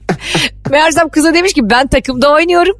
meğersem 0.70 1.08
kıza 1.08 1.34
demiş 1.34 1.52
ki 1.52 1.70
ben 1.70 1.86
takımda 1.86 2.32
oynuyorum 2.32 2.78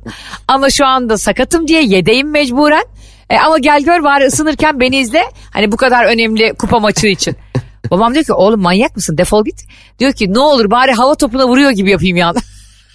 ama 0.49 0.71
şu 0.71 0.87
anda 0.87 1.19
sakatım 1.19 1.69
diye 1.69 1.83
yedeyim 1.83 2.31
mecburen. 2.31 2.85
E, 3.31 3.39
ama 3.39 3.59
gel 3.59 3.83
gör 3.83 4.05
bari 4.05 4.25
ısınırken 4.25 4.81
beni 4.81 4.99
izle. 4.99 5.23
Hani 5.51 5.73
bu 5.73 5.77
kadar 5.77 6.05
önemli 6.05 6.55
kupa 6.59 6.79
maçı 6.79 7.07
için. 7.07 7.37
Babam 7.91 8.15
diyor 8.15 8.25
ki 8.25 8.33
oğlum 8.33 8.61
manyak 8.61 8.97
mısın 8.97 9.19
defol 9.19 9.45
git. 9.45 9.65
Diyor 9.99 10.13
ki 10.13 10.35
ne 10.35 10.39
olur 10.39 10.71
bari 10.71 10.93
hava 10.93 11.15
topuna 11.15 11.49
vuruyor 11.49 11.71
gibi 11.71 11.91
yapayım 11.91 12.17
ya. 12.17 12.33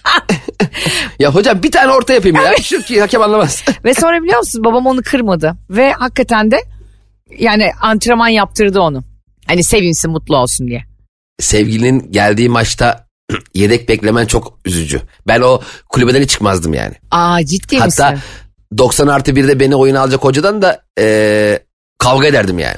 ya 1.20 1.36
hocam 1.36 1.64
bir 1.64 1.72
tane 1.72 1.92
orta 1.92 2.14
yapayım 2.14 2.38
ya. 2.38 2.56
Şu 2.64 2.82
ki 2.82 3.02
hakem 3.02 3.22
anlamaz. 3.22 3.64
Ve 3.86 3.94
sonra 3.94 4.24
biliyor 4.24 4.38
musun 4.40 4.64
babam 4.64 4.86
onu 4.86 5.02
kırmadı. 5.02 5.56
Ve 5.70 5.92
hakikaten 5.92 6.52
de 6.52 6.64
yani 7.40 7.72
antrenman 7.82 8.28
yaptırdı 8.28 8.80
onu. 8.80 9.04
Hani 9.48 9.64
sevinsin 9.64 10.12
mutlu 10.12 10.38
olsun 10.38 10.68
diye. 10.68 10.84
Sevgilinin 11.40 12.12
geldiği 12.12 12.50
maçta 12.50 13.08
yedek 13.54 13.90
beklemen 13.90 14.26
çok 14.26 14.60
üzücü. 14.66 15.02
Ben 15.28 15.42
o 15.42 15.62
kulübeden 15.90 16.22
hiç 16.22 16.30
çıkmazdım 16.30 16.74
yani. 16.74 16.94
Aa 17.12 17.46
ciddi 17.46 17.76
Hatta 17.76 17.86
misin? 17.86 18.04
Hatta 18.04 18.20
90 18.78 19.08
artı 19.08 19.32
1'de 19.32 19.60
beni 19.60 19.76
oyun 19.76 19.96
alacak 19.96 20.24
hocadan 20.24 20.62
da 20.62 20.82
ee, 21.00 21.60
kavga 22.00 22.28
ederdim 22.28 22.60
yani. 22.60 22.76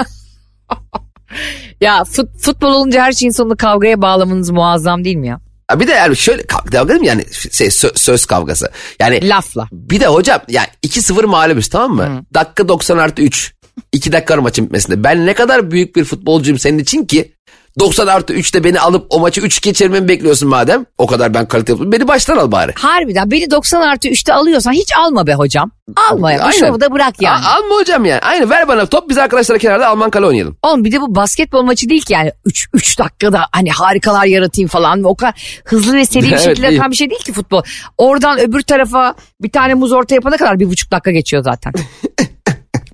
ya 1.82 2.04
fut, 2.04 2.30
futbol 2.40 2.68
olunca 2.68 3.04
her 3.04 3.12
şeyin 3.12 3.32
sonunu 3.32 3.58
kavgaya 3.58 4.02
bağlamanız 4.02 4.50
muazzam 4.50 5.04
değil 5.04 5.16
mi 5.16 5.28
ya? 5.28 5.40
Bir 5.76 5.88
de 5.88 5.92
yani 5.92 6.18
şöyle 6.18 6.44
kavga 6.44 6.88
değil 6.88 7.00
mi 7.00 7.08
yani 7.08 7.26
şey, 7.52 7.72
söz, 7.72 7.92
söz 7.96 8.26
kavgası. 8.26 8.72
Yani 9.00 9.30
lafla. 9.30 9.68
Bir 9.72 10.00
de 10.00 10.08
hocam 10.08 10.42
yani 10.48 10.68
2-0 10.86 11.26
mağlubuz 11.26 11.68
tamam 11.68 11.96
mı? 11.96 12.04
Hı. 12.04 12.34
Dakika 12.34 12.68
90 12.68 12.98
artı 12.98 13.22
3. 13.22 13.54
2 13.92 14.12
dakika 14.12 14.42
maçın 14.42 14.66
bitmesinde. 14.66 15.04
Ben 15.04 15.26
ne 15.26 15.34
kadar 15.34 15.72
büyük 15.72 15.96
bir 15.96 16.04
futbolcuyum 16.04 16.60
senin 16.60 16.80
için 16.80 17.06
ki 17.06 17.34
90 17.80 18.08
artı 18.08 18.34
3'te 18.34 18.64
beni 18.64 18.80
alıp 18.80 19.06
o 19.10 19.20
maçı 19.20 19.42
3 19.42 19.62
geçirmemi 19.62 20.08
bekliyorsun 20.08 20.50
madem. 20.50 20.86
O 20.98 21.08
kadar 21.08 21.34
ben 21.34 21.48
kalite 21.48 21.72
yapıyorum. 21.72 21.92
Beni 21.92 22.08
baştan 22.08 22.38
al 22.38 22.52
bari. 22.52 22.74
Harbiden 22.76 23.32
beni 23.32 23.52
90 23.52 23.82
artı 23.82 24.08
3'te 24.08 24.34
alıyorsan 24.34 24.72
hiç 24.72 24.98
alma 24.98 25.28
be 25.28 25.34
hocam. 25.34 25.72
Alma 26.12 26.32
ya. 26.32 26.48
Bu 26.48 26.52
şovu 26.54 26.82
da 26.82 26.92
bırak 26.92 27.22
yani. 27.22 27.46
A- 27.46 27.56
alma 27.56 27.76
hocam 27.76 28.06
yani. 28.06 28.22
Aynı 28.22 28.50
ver 28.50 28.68
bana 28.68 28.86
top 28.86 29.10
biz 29.10 29.18
arkadaşlar 29.18 29.60
kenarda 29.60 29.88
Alman 29.88 30.10
kale 30.10 30.26
oynayalım. 30.26 30.58
Oğlum 30.64 30.84
bir 30.86 30.92
de 30.92 31.02
bu 31.02 31.16
basketbol 31.16 31.64
maçı 31.64 31.90
değil 31.90 32.02
ki 32.02 32.14
yani 32.14 32.32
3 32.46 32.68
3 32.74 33.00
dakikada 33.00 33.42
hani 33.52 33.72
harikalar 33.72 34.26
yaratayım 34.26 34.70
falan. 34.70 35.04
O 35.04 35.16
kadar 35.16 35.62
hızlı 35.66 35.94
ve 35.94 36.06
seri 36.06 36.24
bir 36.24 36.28
evet, 36.32 36.42
şekilde 36.42 36.68
atan 36.68 36.92
bir 36.92 36.96
şey 36.96 37.10
değil 37.10 37.24
ki 37.24 37.34
futbol. 37.34 37.62
Oradan 37.98 38.40
öbür 38.40 38.62
tarafa 38.62 39.16
bir 39.42 39.52
tane 39.52 39.74
muz 39.74 39.92
orta 39.92 40.16
yapana 40.16 40.38
kadar 40.38 40.60
bir 40.60 40.70
buçuk 40.70 40.92
dakika 40.92 41.12
geçiyor 41.12 41.44
zaten. 41.44 41.74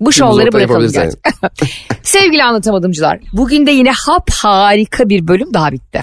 Bu 0.06 0.12
şovları 0.12 0.52
bırakalım 0.54 0.91
gerçekten. 0.91 1.34
Sevgili 2.04 2.44
anlatamadımcılar 2.44 3.20
bugün 3.34 3.68
de 3.68 3.72
yine 3.72 3.91
hap 3.91 4.30
harika 4.32 5.10
bir 5.10 5.28
bölüm 5.28 5.54
daha 5.54 5.72
bitti. 5.72 6.02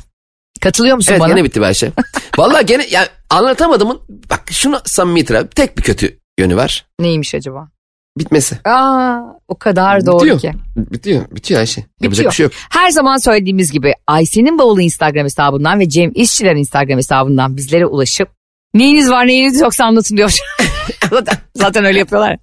Katılıyor 0.60 0.96
musun 0.96 1.12
evet, 1.12 1.20
bana? 1.20 1.28
Evet 1.28 1.36
gene 1.36 1.44
bitti 1.44 1.60
Bayşe. 1.60 1.92
Valla 2.38 2.62
gene 2.62 2.86
yani 2.90 3.06
anlatamadımın 3.30 4.00
bak 4.30 4.42
şunu 4.50 4.80
samimi 4.84 5.20
itiraf 5.20 5.50
tek 5.50 5.78
bir 5.78 5.82
kötü 5.82 6.18
yönü 6.38 6.56
var. 6.56 6.86
Neymiş 7.00 7.34
acaba? 7.34 7.68
Bitmesi. 8.18 8.58
Aa, 8.64 9.20
o 9.48 9.58
kadar 9.58 10.00
bitiyor. 10.00 10.20
doğru 10.20 10.38
ki. 10.38 10.52
Bitiyor. 10.76 11.24
Bitiyor 11.30 11.60
Ayşe. 11.60 11.80
Bitiyor. 11.80 12.02
Yapacak 12.02 12.26
bir 12.26 12.36
şey 12.36 12.44
yok. 12.44 12.52
Her 12.70 12.90
zaman 12.90 13.16
söylediğimiz 13.16 13.72
gibi 13.72 13.94
Ayşe'nin 14.06 14.58
bavulu 14.58 14.80
Instagram 14.80 15.24
hesabından 15.24 15.80
ve 15.80 15.88
Cem 15.88 16.12
İşçilerin 16.14 16.58
Instagram 16.58 16.98
hesabından 16.98 17.56
bizlere 17.56 17.86
ulaşıp 17.86 18.28
neyiniz 18.74 19.10
var 19.10 19.26
neyiniz 19.26 19.60
yoksa 19.60 19.84
anlatın 19.84 20.16
diyor. 20.16 20.38
Zaten 21.54 21.84
öyle 21.84 21.98
yapıyorlar. 21.98 22.38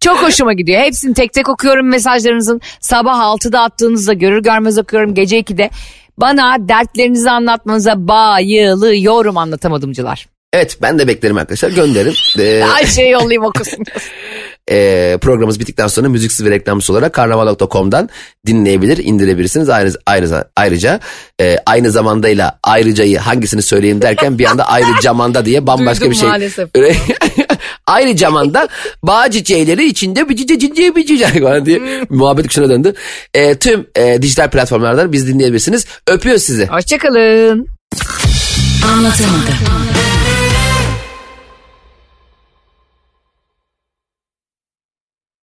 Çok 0.00 0.22
hoşuma 0.22 0.52
gidiyor. 0.52 0.80
Hepsini 0.82 1.14
tek 1.14 1.32
tek 1.32 1.48
okuyorum 1.48 1.88
mesajlarınızın. 1.88 2.60
Sabah 2.80 3.18
6'da 3.18 3.60
attığınızda 3.60 4.12
görür 4.12 4.42
görmez 4.42 4.78
okuyorum. 4.78 5.14
Gece 5.14 5.40
2'de. 5.40 5.70
Bana 6.18 6.56
dertlerinizi 6.68 7.30
anlatmanıza 7.30 8.08
bayılıyorum 8.08 9.36
anlatamadımcılar. 9.36 10.26
Evet 10.52 10.78
ben 10.82 10.98
de 10.98 11.08
beklerim 11.08 11.36
arkadaşlar 11.36 11.70
gönderin. 11.70 12.14
Ee, 12.38 12.62
Her 12.64 12.86
şeyi 12.86 13.10
yollayayım 13.10 13.44
okusun. 13.44 13.84
e, 14.70 15.18
programımız 15.20 15.60
bittikten 15.60 15.86
sonra 15.86 16.08
müziksiz 16.08 16.46
ve 16.46 16.50
reklamsız 16.50 16.90
olarak 16.90 17.12
karnaval.com'dan 17.12 18.08
dinleyebilir, 18.46 18.98
indirebilirsiniz. 19.04 19.68
Ayrı, 19.68 19.92
ayrıca 20.06 20.44
ayrıca 20.56 21.00
e, 21.40 21.56
aynı 21.66 21.90
zamandayla 21.90 22.58
ayrıcayı 22.62 23.18
hangisini 23.18 23.62
söyleyeyim 23.62 24.02
derken 24.02 24.38
bir 24.38 24.44
anda 24.44 24.68
ayrı 24.68 25.00
camanda 25.02 25.44
diye 25.44 25.66
bambaşka 25.66 26.00
Duydum 26.00 26.12
bir 26.12 26.16
şey. 26.16 26.28
maalesef. 26.28 26.68
Ayrı 27.86 28.18
zamanda 28.18 28.68
bağ 29.02 29.30
çiçeğleri 29.30 29.86
içinde 29.86 30.28
bir 30.28 30.36
çiçeği 30.36 30.60
çiçeği 30.60 30.96
bir 30.96 31.06
çiçeği 31.06 31.44
var 31.44 31.66
diye 31.66 31.78
hmm. 31.78 32.18
muhabbet 32.18 32.46
kuşuna 32.46 32.68
döndü. 32.68 32.94
E, 33.34 33.58
tüm 33.58 33.86
e, 33.96 34.22
dijital 34.22 34.50
platformlardan 34.50 35.12
biz 35.12 35.28
dinleyebilirsiniz. 35.28 35.86
Öpüyor 36.06 36.38
sizi. 36.38 36.66
Hoşçakalın. 36.66 37.66
Anlatamadım. 38.84 39.99